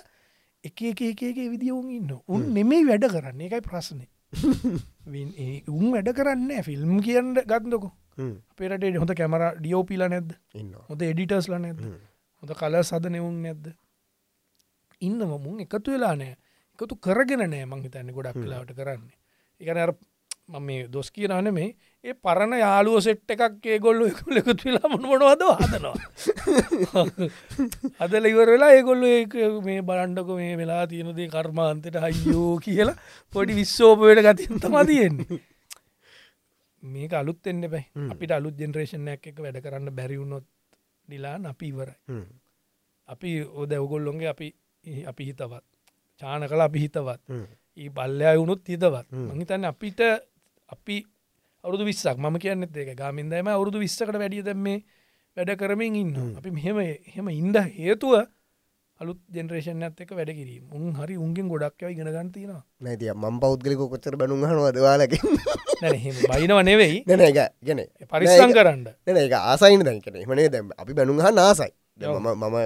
[0.63, 3.47] එක එක එකගේ විදිියවුන් ඉන්න උන් නෙමේ වැඩ කරන්නේ.
[3.47, 4.05] එකයි ප්‍රශ්නය
[5.69, 7.89] උන් වැඩ කරන්න ෆිල්ම් කියන්න ගත්දකො
[8.57, 10.31] පෙරට හොඳ කැමර ඩියෝපිල නැද්ද?
[10.89, 11.81] හොඳ එඩිටර්ස්ල නැද
[12.43, 13.73] හොඳ කල සද නෙවුන් නැද්ද?
[15.01, 16.37] ඉන්න මුන් එකතු වෙලා නෑ
[16.79, 19.17] එකතු කරගෙන නෑ මංහිතන්න ගොඩක් කලාවට කරන්නේ.
[19.61, 19.79] එකන
[20.51, 21.67] මම මේ දොස් කියනන මේ
[22.03, 25.95] ඒ පරණ යාලුව සෙට් එකක්ේ ගොල්ලු එකුල එකතු වෙලා මොනවද හදනවා.
[28.03, 29.11] අදල ඉවර වෙලා ඒගොල්ලු
[29.61, 32.97] මේ බලන්ඩක මේ වෙලා තියෙනදේ කර්මාන්තයට හයියෝ කියලා
[33.33, 35.41] පොඩි විශ්සෝපයට ගතින් තම තියෙන්නේ.
[36.83, 40.45] මේක අලුත් එන්න බයි අපිට අලුත් ජෙනරේෂණයක් එක වැඩ කරන්න බැරිවුණොත්
[41.07, 41.97] ඩිලාන් අපි ඉවරයි.
[43.07, 44.47] අපි ඕද ඔගොල්ලොන්ගේ අපි
[45.05, 45.63] අපි හිතවත්.
[46.21, 47.21] චාන කලා අපි හිතවත්.
[47.77, 49.07] ඒ බල්ලයා වුණුත් හිතවත්.
[49.29, 50.01] මහිතන්න අපිට
[50.71, 50.97] අපි
[51.63, 54.83] අවුදු විස්සක් ම කියන්න ඒක ගාමින්දම අවුරුදු විස්සකට වැඩිය දැම මේ
[55.37, 56.77] වැඩ කරමින් ඉන්න අපි මෙහෙම
[57.15, 58.13] හෙම ඉන්ඩ හේතුව
[58.99, 60.63] අලුත් ජෙනරේෂන් ඇත් එක වැඩ කිරීම.
[60.71, 65.23] උන් හරි උන්ගෙන් ගොඩක් ඉගෙන ගන්තිනවා නැතිය මම් පෞද්ගලික කොච්චර බැනුම් හනවදවාලකින්
[65.81, 66.97] නැ බයිනව නෙවෙයි.
[67.07, 68.87] නැන එක ගැන පරිස්සං කරන්න.
[69.05, 71.71] නැන එක ආසයින දැන්කන මනේ දැම් අපි බැනුම් හ නාසයි.
[71.99, 72.57] මම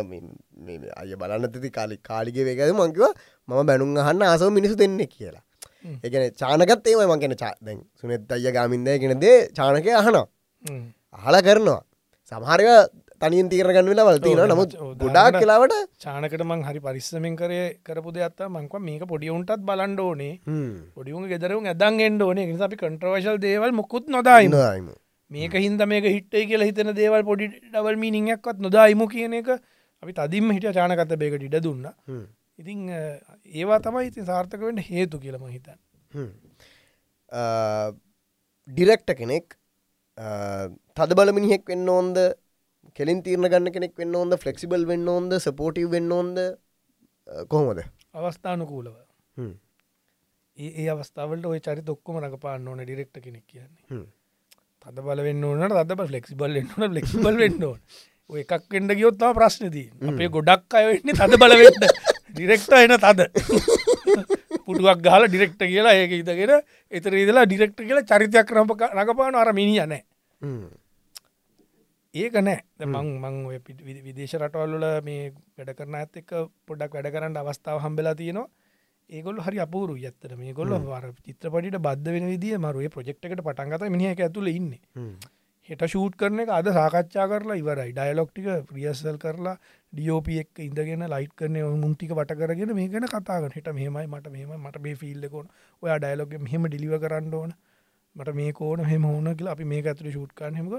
[0.96, 3.06] අය බලන්න තිති කාලි කාලිගේ වේකද මංකිව
[3.48, 5.44] මම බැනුම් අහන්න ආසව මිනිසු දෙන්න කියලා.
[6.06, 10.28] එකන චානකත් ඒම මංකෙන චාදැන් සුනෙත් අය ගාමින්ද ගෙනදේ චානකය අහනවා.
[11.18, 11.82] අහලා කරනවා
[12.32, 12.70] සමහරක
[13.22, 14.72] තනින් තීරගන්න වෙලා වලතින නමුත්
[15.16, 15.36] දාන්න.
[15.42, 15.76] කලාවට
[16.06, 20.34] චානකට මං හරි පරිස්සමෙන් කරය කරපු දෙයක්ත්තා මංකව මේක පොඩියුන්ටත් බලන්ඩ ඕනේ.
[20.98, 24.52] පොඩියුන් ගෙදරුම් ඇදන් එන්ඩ ඕනේ අපි කන්ට්‍රවශල් දේවල් මොකුත් නොදායිම.
[25.32, 29.50] මේක හින්ද මේක හිට්ටයි කියලා හිතන දේවල් පොඩි ඩවල් මීනිියක්වත් නොදායිමු කියන එක
[30.04, 31.88] අපි තදිම හිට චානකත බේකට ඉඩ දුන්න.
[32.60, 35.80] ඉතිං ඒවා තමයි ඉතින් සාර්ථකවෙන්ට හේතු කියලම හිතන්
[38.68, 39.58] ඩිරෙක්ට කෙනෙක්
[40.98, 42.18] තද බලමිනිහෙක් වෙන්න ඕන්ද?
[42.96, 46.40] කෙලින් තීරණ ගන්න කෙනෙක් වෙන්න ඕොද ෆලෙක්සිබල් වෙන්න ඕොද සපෝටව වෙන්න ඕොද
[47.50, 47.84] කොහොමද?
[48.14, 48.96] අවස්ථානුකූලව.
[50.58, 54.04] ඒ අවස්ථාවලට ඔය චරි ඔක්කොම රඟපාන්න ඕන ඩිරෙක්ට කෙනෙක් කියන්නේ.
[54.86, 57.80] තද බල වෙන්න ඕනට තද ෆලෙක්සිබල් එන්නන ෆලෙක්සිබල් වෙන්න ඕන.
[58.42, 63.22] එකක් වෙන්ඩ ගියොත්තාව ප්‍රශ්නදී අපේ ගොඩක් අයවෙන්නේ තද බලවෙන්න ඩිරෙක්ට එන තද.
[64.66, 66.56] පුටුවක් ගහල ඩිරෙක්ට කියලා ඒක ඉතගෙන
[66.92, 70.04] එතර ඉදලා ඩිරෙක්ට කියලා චරිතයක් රම්ප රඟපාන අර මිනිිය නෑ.
[72.14, 72.60] ඒක නෑ.
[72.88, 73.58] මං මං ඔය
[74.08, 76.32] විදේශ රටවල්ල මේ වැඩ කරන ඇත් එක්ක
[76.68, 78.48] පොඩක් වැඩ කරන්න අවස්ථාව හම්බෙලා තියෙනවා.
[79.10, 80.34] ඒගොල් හරි අපූරු ඇත්තට.
[80.40, 84.72] මේ ගොල්ල වර චිත්‍රපටිට බද්ධ වෙන විදිිය මරුවේ ප්‍රජෙක්්කට පටන්ගත මිනිහ එක ඇතුළ ඉන්න.
[85.70, 87.92] හෙට ෂූට් කරන එක අද සාකච්ඡා කරලා ඉවරයි.
[87.92, 89.54] ඩයිලොක්ටික ප්‍රියසල් කරලා
[89.94, 94.52] ඩියෝප එක් ඉඳගෙන ලයිට් කරන මුන්ටික වට කරගෙන මේ ගැන කතාගන හිට මෙමයි මට මෙම
[94.60, 95.48] මට මේ ෆිල්ලකොන
[95.84, 97.56] ඔය ඩයිලොග මෙහෙම ඩිලිව කරන්න ඕන.
[98.16, 100.76] මට මේ කෝන හෙම ඕන කියලා අපි මේ ඇතුර ෂූට් කරන හෙමක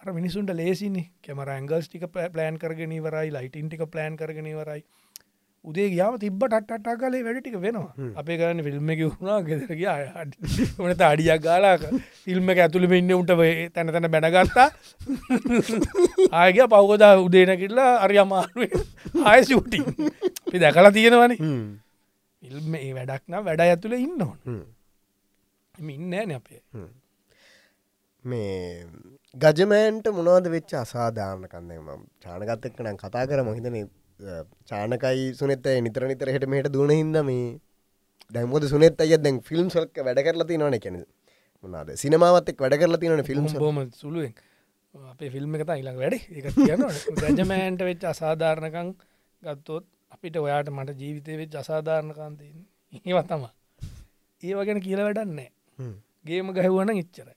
[0.00, 4.82] අර මිනිසුන්ට ලේසිනි කැමර ඇංගල්ස් ටික ප්ලෑන් කරගෙන ඉවරයි ලයිටන් ටික ප්ලෑන් කරගෙන ඉවරයි.
[5.66, 7.90] උදේ ගියාම තිබ ටට්ටා කලේ වැඩටික වෙනවා.
[8.20, 9.96] අපේ කරන්න ෆිල්ම් එක වුණා ගෙදර ගියා
[10.82, 11.82] ඕනත අඩියක් ගාලාක
[12.26, 13.32] ෆිල්ම් එක ඇතුළි ඉන්න උන්ට
[13.74, 14.68] තැන තැන බැනගත්තා
[16.42, 18.78] ආයග පවකදා උදේන කිල්ලා අරි අමාරුව.
[19.30, 19.82] ආය සූටි
[20.46, 21.38] අපි දැකලා තියෙනවනේ.
[22.42, 24.38] ඉල්ම ඒ වැඩක්න වැඩ ඇතුළ ඉන්න ඕන.
[25.96, 26.62] ඉන්නෑන අපේ.
[28.22, 28.86] මේ
[29.34, 33.76] ගජමෑන්ට මොනවද වෙච්ච අසාධාරණ කන්නේ ම චානගත්තක් නම් කතා කර මහිතන
[34.64, 37.60] චානකයි සුනෙත් නිතර නිතර හට මෙහට දුන හිද මේ
[38.30, 40.96] දැමුද සුනෙත් අය දැන් ෆිල්ම් සල්ක වැඩ කරලා තිනවන කෙන
[41.64, 44.32] මොනාද සිනමාවත්තෙක් වැඩ කරලා තිනන ෆිල්ම් බොම සුළුවෙන්.
[44.94, 46.16] අපේ ෆිල්ම් එක ඉලක් වැඩ.
[46.30, 46.46] එක
[47.24, 48.90] රජමෑන්ට වෙච්ච අසාධාරණකං
[49.42, 52.64] ගත්තොත් අපිට ඔයාට මට ජීවිතය වෙච් අසාධාරණකාන්තයෙන්
[53.04, 53.44] ඒව තම
[54.42, 55.48] ඒව ගැන කියල වැඩන්නේ
[56.24, 57.36] ගේම ගැහුවන ඉච්චරයි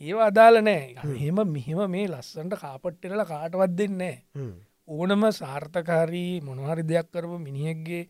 [0.00, 4.14] ඒවා අදාල නෑ හෙම මෙහෙම මේ ලස්සන්ට කාපට්ටෙරල කාටවත් දෙන්නේ
[4.88, 8.08] ඕනම සාර්ථකාරී මොනහරි දෙයක් කරපු මිනිහෙක්ගේ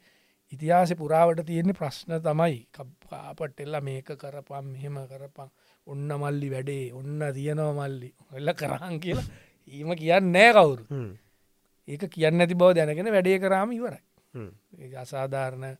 [0.52, 2.66] ඉතිහාස පුරාවට තියෙන්නේ ප්‍රශ්න තමයි.
[3.08, 5.50] කාපට්ටෙල්ල මේක කරපම් මෙහෙම කරපං
[5.86, 8.10] ඔන්න මල්ලි වැඩේ ඔන්න තියනව මල්ලි.
[8.38, 9.28] එල්ල කරහන් කියලා
[9.72, 10.84] ඒම කියන්න නෑ කවුරු.
[11.88, 14.02] ඒක කියන්න ඇති බව දැනගෙන වැඩේ කරාම ඉවරයි.
[14.78, 15.76] ඒ අසාධාරණ.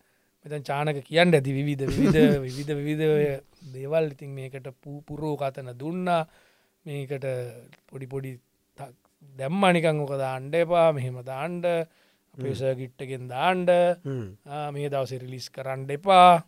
[0.47, 3.26] මෙතන් චානක කියන්න ඇති විවිධ විවිධ විවිධ ඔය
[3.74, 4.07] දේවල්.
[4.14, 4.68] ඉතින් මේකට
[5.07, 6.22] පුරෝ කතන දුන්නා.
[6.86, 7.26] මේකට
[7.88, 8.07] පොඩි
[9.23, 11.64] පොඩි දැම්මනිකං ඕක දාණ්ඩ එපා මෙහෙම දාන්ඩ
[12.35, 13.70] අපේස ගිට්ටගෙන් දාන්ඩ
[14.73, 16.43] මේ දවස රිලිස් කරන්න එපා.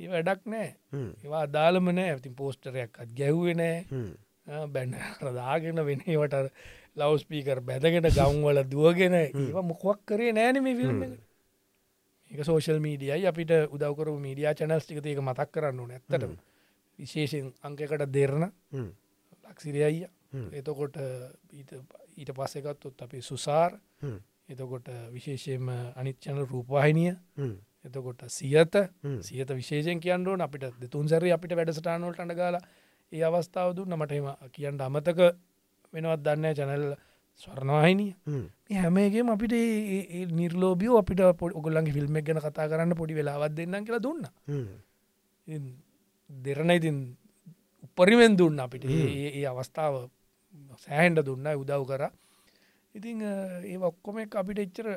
[0.00, 0.68] ඒ වැඩක් නෑ.
[1.24, 2.12] ඒවා අදාළම නෑ.
[2.12, 3.76] ඇතින් පෝස්ටරයක් අත් ගැව්වෙනෑ
[4.68, 6.52] බැන්න රදාගෙන වෙනවට
[6.96, 12.40] ලවස්පීකර් බැදගෙන ගවන්වල දුවගෙන ඒවා මොකක් කරේ නෑන මේ ෆිල්ම් එක.
[12.44, 16.26] සෝෂල් මීඩියයි අපිට උදවකර මීඩියා චනස් ටික ඒක මතක් කරන්න ඕන ඇත්තට
[16.98, 18.44] විශේෂෙන් අංකකට දෙරන
[19.50, 20.06] ලක්සිරයයිය
[20.52, 20.96] එතකොට
[22.16, 23.78] ඊට පස්සෙකත්තුත් අපි සුසාර්.
[24.48, 27.12] එතකොට විශේෂයෙන්ම අනිච්චන රූපවාහිනිය.
[27.84, 28.74] එතකොට සියත.
[29.22, 32.58] සියත විශේෂයෙන් කියන්නඩුවන අපිට දෙතුන් සැරි අපිට වැඩසටානොලට අඩ ගාල
[33.12, 33.92] ඒ අවස්ථාව දුන්න.
[33.92, 35.18] මටම කියන්ට අමතක
[35.92, 36.86] වෙනවත් දන්න චැනල්
[37.40, 38.14] ස්වර්ණවාහිනිය.
[38.74, 39.54] හැමේගේම අපිට
[40.32, 44.22] නිර්ලෝබියෝ අපිට පොඩ ඔගොල්ලන්ගේ ෆිල්ම් ගැන කතා කරන්න පොඩි වෙලාවත් දෙන්න කියලා දුන්න.
[46.30, 46.98] දෙරණ ඉතින්
[47.84, 48.84] උපරිමෙන් දුන්න අපිට.
[48.84, 49.94] ඒ අවස්ථාව
[50.84, 52.02] සෑහන්ඩ දුන්න උදව් කර.
[52.94, 54.88] ඉතිං ඒ ඔක්කොම අපිට එච්චර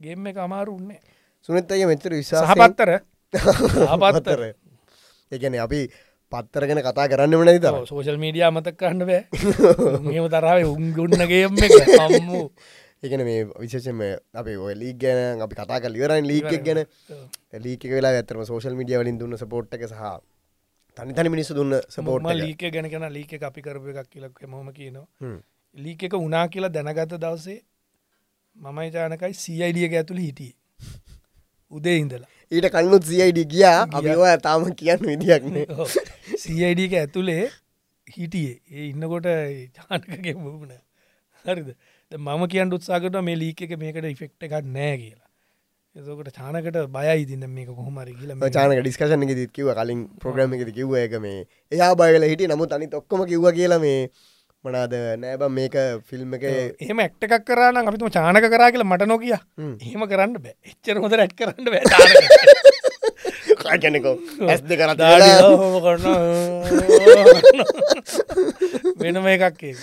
[0.00, 1.00] ගෙම්ම එක අමාරුන්නේ
[1.48, 2.90] සුනත් අය මෙතර විශා සහපත්තර?
[3.92, 4.40] ආපත්තර
[5.32, 5.80] එකන අපි
[6.32, 9.22] පත්තරගෙන කතා කරන්න වන ද සෝෂල් මීඩිය අමතක් කරන්න බෑ.
[10.06, 11.60] මෙම තරාව උන්ගුන්නගේම
[12.04, 12.46] අම්මූ.
[13.04, 14.00] එකන මේ විශේෂම
[14.40, 16.22] අපේ ඔය ලී ගැන අපි කතා කල් ඉවරයි.
[16.30, 16.80] ලීක් ගැන
[17.64, 20.00] ලීක වෙලා ඇතරම සෝශල් මිඩිය වලින් දුන්න සපෝට් එක සහ
[20.96, 25.06] තනි තනි මිනිස්සු දුන්න සපෝට් ලීක ගැන කෙන ලීක අපි කරපු එකක් කියලක් මොම කියනවා.
[25.76, 27.58] ලීක එක උනා කියලා දැනගත දවසේ
[28.56, 30.52] මමයි ජානකයි සයිඩියක ඇතුළ හිටිය.
[31.72, 32.30] උදේ ඉඳලා.
[32.52, 33.78] ඊට කන්නුත් සියිඩ ගියා.
[33.90, 35.56] අපිවා තාම කියන්න විදිියක්න
[36.44, 37.44] සයිඩක ඇතුළේ
[38.06, 38.60] හිටියේ.
[38.70, 39.26] ඒ ඉන්නකොට
[39.78, 40.78] ජානකගේ මුණ
[41.44, 41.74] හරිද?
[42.12, 45.21] මම කියන් උත්සාකට මේ ලීක එක මේකට ඉෆෙක්ට එකක් නෑ කියලා
[45.96, 51.16] එතකට චානකට බයයි තින්න මේක කොහොමරි කියල චානක ඩිස්කශන කිව කලින් ප්‍රග්‍රම එක කිව්ව එක
[51.20, 51.40] මේ
[51.70, 54.08] එයා බයල හිට නමුත් අනි ඔක්කොම කිව්ව කියලා මේ.
[54.64, 55.76] මනාද නෑබ මේක
[56.08, 59.36] ෆිල්ම් එක එහෙම එක්ට එකක් කරන්න අපිතුම චානක කරා කියලා මට නොකිය.
[59.58, 59.74] හ්ම්.
[59.82, 60.54] එහෙම කරන්න බෑ.
[60.70, 61.84] එච්චර හොඳ රැට් කරන්න බෑ
[63.62, 64.16] කාගැනෙකෝ
[64.48, 66.04] ඇස් දෙ කරත් දාඩි හොම කරන
[69.04, 69.78] වෙනම එකක් ඒක.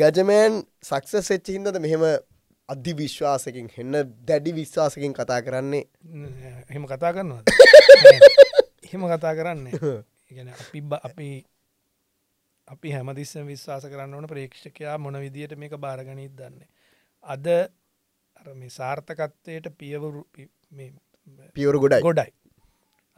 [0.00, 2.04] ගජමෑන් සක්සස් එච්ච හින්දද මෙහෙම
[2.72, 3.94] අධි විශ්වාසකින් එන්න
[4.26, 5.84] දැඩි විශ්වාසකින් කතා කරන්නේ.
[6.70, 7.42] එහෙම කතා කරනවා
[8.84, 9.66] එහෙම කතා කරන්න
[10.30, 11.28] ඉගෙන අපි බ- අපි
[12.68, 16.68] අපි හැමතිස්සම විශ්වාස කරන්න ඕන ප්‍රේක්ෂකයා මොන විදියට මේක බාරගනීත් දන්නේ.
[17.24, 17.46] අද
[18.54, 20.22] මේ සාර්ථකත්වයට පියවරු
[21.56, 22.02] පියවරු ගොඩයි.
[22.02, 22.30] ගොඩයි.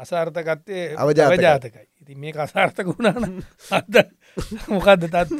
[0.00, 0.84] අසාර්ථකත්තේ
[1.32, 1.84] අවජාතකයි.
[2.02, 3.94] ඉති මේ අසාර්ථක වුණාන අද
[4.68, 5.30] මොකක්ද තත්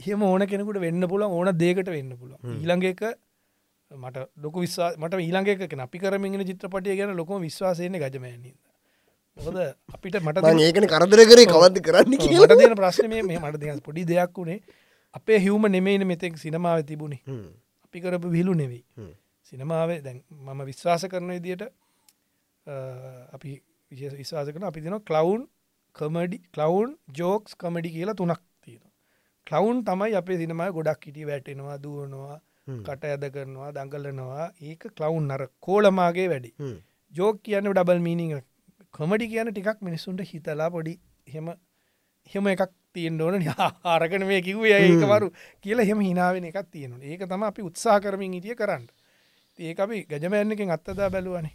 [0.00, 3.02] එහෙම ඕන කෙනෙකුට වෙන්න පුල ඕන දේකට වෙන්න පුළුව ඊළඟ එක
[3.94, 8.56] මට ලොක විස්වා මට ඊළඟ එක අපි කරමින් චිත්‍රපටිය ගැන ලොකම විශ්වාසයන ගජමයනින්ද
[9.36, 9.60] මොකද
[9.92, 14.34] අපිට මට ඒකන කරදර කරේ කවද්ද කරන්න මට තියෙන ප්‍රශ්න මේ මට දෙ පොඩි දෙයක්
[14.36, 14.60] වුණේ
[15.14, 17.20] අපේ හිවම නෙමෙයින මෙතෙක් සිනමාව තිබුණේ.
[17.84, 18.82] අපි කරපු විහිලු නෙවෙයි.
[19.52, 21.62] සිනමාවේ දැන් මම විශ්වාස කරන විදියට
[23.32, 23.52] අපි
[23.90, 25.44] විශේෂ විශ්වාස කරන අපි තින clown
[25.96, 28.82] comedy clown jokes comedy කියලා තුනක් තියෙන
[29.46, 32.38] කලවුන් තමයි අපේ සිනමය ගොඩක් හිටිය වැටෙනවා දුවනවා.
[32.66, 34.46] කට ඇද කරනවා දඟලනවා.
[34.62, 36.54] ඒක කලවුන් අර කෝලමාගේ වැඩි.
[37.12, 38.40] ජෝක් කියන්න ඩබල් මීනිං
[38.94, 40.98] කමඩි කියන ටිකක් මිනිස්සුන්ට හිතලා පොඩි
[41.34, 41.52] හෙම
[42.34, 43.42] හෙම එකක් තියෙන් ඕන.
[43.84, 48.56] ආරකන මේ කිව්වේ ඒකවරු කියලා හෙම හිනාවෙන එකක් තියෙනු ඒක තම අපි උත්සා කරමින් හිටිය
[48.56, 48.88] කරන්න.
[49.58, 51.54] ඒක අපි ගජමයන්නකින් අත්තදා බැලුවනේ.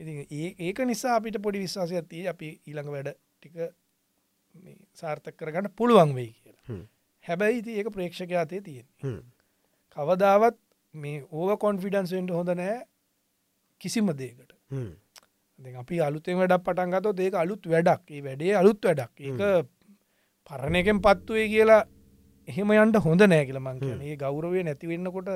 [0.00, 3.56] ඉති ඒක නිසා අපිට පොඩි විශ්වාසයක් තිය අපි ඊළඟ වැඩ ටික
[4.94, 6.82] සාර්ථක කරගන්න පුළුවන් වෙයි කියලා.
[7.24, 8.86] හැබැයි ඉති ඒක ප්‍රේක්ෂක අතේ තියෙන.
[9.96, 10.56] කවදාවත්
[10.94, 12.76] මේ ඕව කොන්ෆිඩන්ස්ෙන්ට හොඳ නෑ
[13.80, 14.52] කිසිම දේකට
[15.76, 18.02] අපි අලුතෙන් වැඩක් පටන් ගතොත් ඒක අලුත් වැඩක්.
[18.10, 19.12] ඒ වැඩේ අලුත් වැඩක්.
[19.20, 19.66] ඒක
[20.50, 21.82] පරණ එකෙන් පත්තුවේ කියලා
[22.48, 25.28] එහෙම යන්ට හොඳ නෑ කියල මං කියන ඒ ගෞරවය නැතිවෙන්නකොට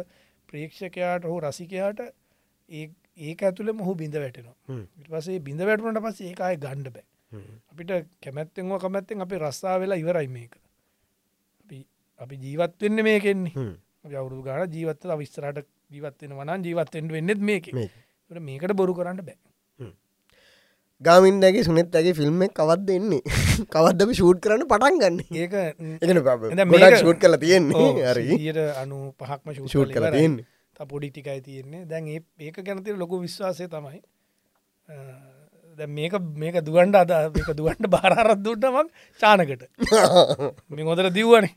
[0.48, 2.00] ප්‍රේක්ෂකයාට හෝ රසිකයාට
[2.70, 4.56] ඒ- ඒක ඇතුළ මොහු බිඳ වැටෙනවා.
[5.12, 7.06] පසේ බිඳ වැටුනට පස ඒකය ගණ්ඩ බෑ.
[7.70, 7.90] අපිට
[8.22, 10.52] කැමැත්තෙන්ව කමැත්තෙන් අපි රස්සා වෙලා ඉවරයි මේක.
[12.20, 13.52] අපි ජීවත් වෙන්න මේකෙන්නේ
[14.04, 17.72] අවුරුදු ගාන ජීවත්ත විස්තරට ජීවත්වෙන වනන් ජීවත්තෙන්ට වෙන්නෙත් මේක.
[17.72, 17.90] මේක.
[18.30, 19.36] මේකට බොරු කරන්න බෑ.
[21.02, 23.20] ගාමින්දගේ සුනෙත් ඇගේ ෆිල්ම් කවද දෙන්නේ
[23.66, 25.20] කවද්දම ෂූට් කරන්න පටන් ගන්න?
[25.32, 25.52] ඒක
[26.66, 27.90] මේක- ෂූට් කල තියෙන්නේ.
[28.12, 28.52] හරි.
[28.52, 30.46] ට අනු පහක්ම ෂූට් කල තියෙන්නේ.
[30.88, 31.84] පොඩි ටිකයි තියෙන්නේ.
[31.84, 34.00] දැන් ඒ ඒක ගැනතිර ලොකු විශ්වාසය තමයි
[35.88, 39.62] මේක මේක දුවන්ඩ අද මේක දුවන්ට බාරත් දුන්නමක් චානකට.
[40.70, 41.54] මේ හොදර දිව්වනේ.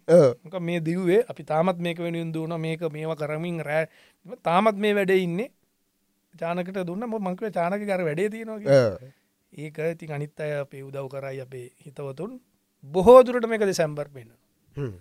[0.59, 3.88] මේ දිව්වේ අපි තාමත් මේක වෙනින් දුවන මේක මේවා කරමින් රෑ.
[4.43, 5.51] තාමත් මේ වැඩේ ඉන්නේ.
[6.34, 7.05] චානකට දුන්න.
[7.05, 8.97] ම මංකව චානක කර වැඩේ තියෙනවා.
[9.53, 12.39] ඒක ඉතින් අනිත් අය අපේ උදව් කරයි අපේ හිතවතුන්.
[12.84, 14.07] බොහෝදුරට මේක දෙසැම්බර්
[14.76, 14.93] හ්ම්.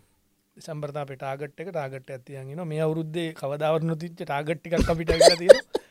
[0.57, 1.69] සම්බර්තා අපේ ටාගට් එක.
[1.69, 5.82] ටාගට් ඇතියගෙන මේ අවුරුද්දේ කවදාවරන තිච්ච ටාගට්ටික් අපිට තිය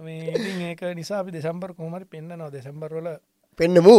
[0.00, 3.08] ඒක නිසා අපි දෙසම්බර් කොහමරි පෙන්න්නනවා දෙසම්බර්වල
[3.60, 3.96] පෙන්නමු.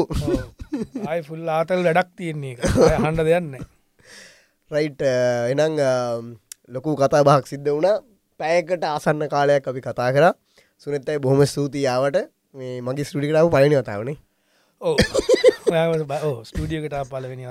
[1.08, 2.56] ආය ෆුල් ආතල් වැඩක් තියෙන්නේ
[2.98, 3.52] හන්ඩ දෙයන්න
[4.72, 5.02] රයිට්
[5.52, 5.78] එනං
[6.70, 7.98] ලොකු කතා බහක් සිද්ධ වුණා.
[8.40, 10.26] පැයකට ආසන්න කාලයක් අපි කතා කර.
[10.82, 12.18] සුනත්තයි බොහොම ස්තුතියාවට
[12.56, 14.18] මේ මගේ ස්ටඩිකටාව පලනි වතාවනේ
[14.82, 14.96] ඕ
[16.50, 17.46] ස්ටඩියකට පලවෙනි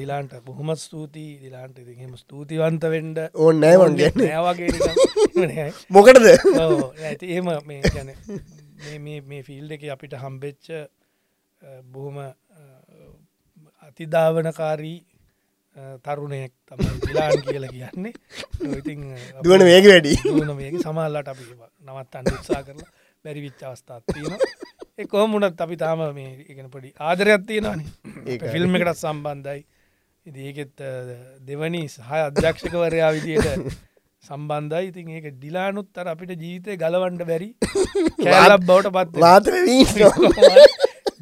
[0.00, 0.32] දිලාන්ට.
[0.46, 1.32] බොහොම ස්තුතියි.
[1.44, 5.66] දිලාන්ට ඉතිහෙම ස්තුතිවන්ත වෙන්ඩ ඕන් නෑවන් ගැන්න නෑවගේ
[5.96, 6.26] මොකටද?
[7.08, 8.10] ඇති ඒම මේ ගැන
[9.04, 10.66] මේ මේ ෆිල්ඩ එක අපිට හම්බෙච්ච
[11.92, 12.16] බොහොම
[13.88, 14.98] අතිධාවනකාරී
[16.04, 18.12] තරුණයෙක් තමයි දිලාන් කියල කියන්නේ.
[18.78, 19.00] ඉතින්
[19.44, 20.14] දුවන මේක වැඩි.
[20.24, 21.44] දුවන මේක සමල්ලට අපි
[21.86, 22.90] නවත් අන්න උත්සා කරලා
[23.24, 24.38] බැරි විච්ච අවස්ථාත් තියෙන
[25.04, 27.88] කොහමුණත් අපි තාම මේ එකන පොඩි ආදරයක් තියෙනවානේ.
[28.52, 29.60] ෆිල්ම් එකටත් සම්බන්ධයි.
[30.26, 30.76] ඒකෙත්
[31.48, 33.46] දෙවනි සහ අධ්‍යක්ෂකවරයා විදියට
[34.24, 34.88] සම්බන්ධයි.
[34.90, 37.48] ඉතින් ඒක ඩිලානුත් අර අපිට ජීවිතය ගලවන්ඩ බැරි
[38.24, 39.12] කෑල්ලක් බවට පත්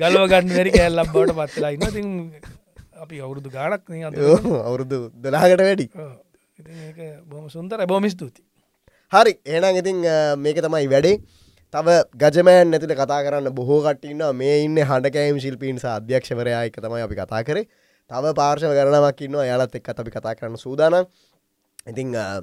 [0.01, 2.09] ගලව ගන්න වැරි කෑල්ලක් බවට පත්ලා ඉන්න ඉතින්
[3.03, 4.05] අපි අවුරුදු ගානක් නේ
[4.71, 5.87] අවුරුදු දලාකට වැඩි.
[7.31, 8.43] බොම සුන්තර බොම ස්තුති
[9.13, 9.33] හරි.
[9.55, 9.99] ඒනම් ඉතින්
[10.47, 11.17] මේක තමයි වැඩේ
[11.75, 11.89] තව
[12.23, 17.17] ගජමෑන් නැතිට කතා කරන්න බොහෝ කටන්න මේ ඉන්න හඬකෑම් ශිල්පීන් සහ අධ්‍යක්ෂවරයා එක තමයි අපි
[17.21, 17.65] කතා කරේ.
[18.11, 21.07] තව පාර්ශව කරනමක් ඉන්න යාලත් එක් අපි කතා කරන්න සූදානම්.
[21.87, 22.43] ඉතිං අ,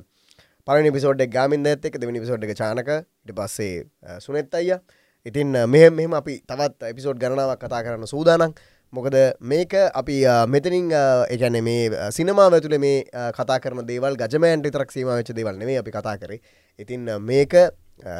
[0.67, 2.89] පලනි පිසෝඩ් ගාමින් ඇත් එක දෙවනි පිසෝඩ් එක චානක.
[3.23, 3.85] ඉට පස්සේ
[4.19, 4.77] සුනෙත් අයිය.
[5.25, 8.59] ඉතින් මෙහෙම මෙහෙම අපි තවත් එපිසෝඩ් ගණනාවක් කතා කරන්න සූදානක්
[8.93, 10.17] මොකද මේක අපි
[10.47, 10.91] මෙතනින්
[11.29, 13.05] එකන මේ සිනමාව ඇතුළ මේ
[13.37, 16.41] කතා කරන දේවල් ගජමෑන්ට තරක් සීම වෙච්ච දේවල් නෙේ අපි කතා කරේ.
[16.79, 17.55] ඉතින් මේක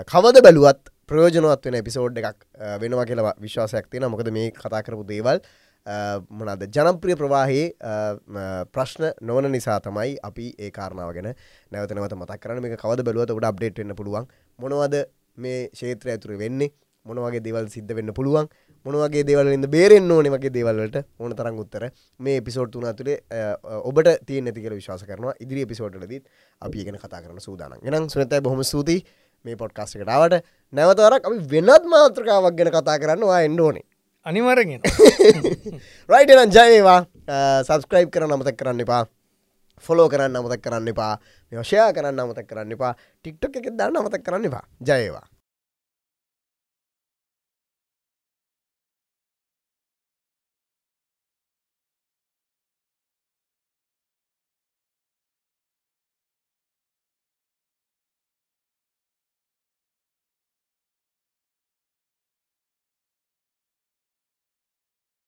[0.08, 2.46] කවද බැලුවත් ප්‍රයෝජනවත් වෙන එපිසෝඩ් එකක්
[2.82, 5.42] වෙනවා කියලා විශ්වාසයක් තියෙන මොකද මේ කතා කරපු දේවල්
[6.32, 7.66] මොනද ජනප්‍රිය ප්‍රවාහයේ
[8.72, 11.28] ප්‍රශ්න නොවන නිසා තමයි අපි ඒ කාරණාව ගැන
[11.72, 14.28] නැවතනවත මතක් කරන මේ කවද බැලුවත ොට අප්ඩේට් වෙන්න පුළුවන්.
[14.60, 14.96] මොනවද
[15.38, 16.72] මේ ශේත්‍රය ඇතුර වෙන්නේ?
[17.06, 18.48] මොනවගේ දේවල් සිද්ධ වෙන්න පුළුවන්?
[18.86, 21.90] මොනවගේ දේවලින්ද බේරෙන් ඕන වගේ දේවල්ට ඕන තරන් උත්තර.
[22.20, 23.18] මේ පිසෝට් තුන තුළේ
[23.84, 25.36] ඔබට තිය නැතිකල විශවාස කරනවා.
[25.40, 26.24] ඉදිරි පිසෝට්ලදත්
[26.62, 28.98] අපි ගෙන කතා කරන සූදාන ගෙනම් සනතයි බොහම සූති
[29.46, 33.86] මේ පොඩ්කාස්ටකටාවට නැවතවරක් අපි වෙනත් මාත්‍රකාවක් ගැන කතා කරන්නවා එන්ඩෝනේ
[34.26, 34.82] අනිවරගෙන
[36.10, 37.00] රයිටනම් ජයවා
[37.66, 39.04] සබස්ක්‍රයිබ් කරන්න අමතක් කරන්න එපා.
[39.86, 41.14] ෆොලෝ කරන්න අමතක් කරන්න එපා.
[41.52, 42.94] මෙවෂයා කරන්න අමතක් කරන්න එපා.
[43.22, 44.66] ටික්ටොක් එක දන්න අමතක් කරන්න එපා.
[44.88, 45.26] ජයවා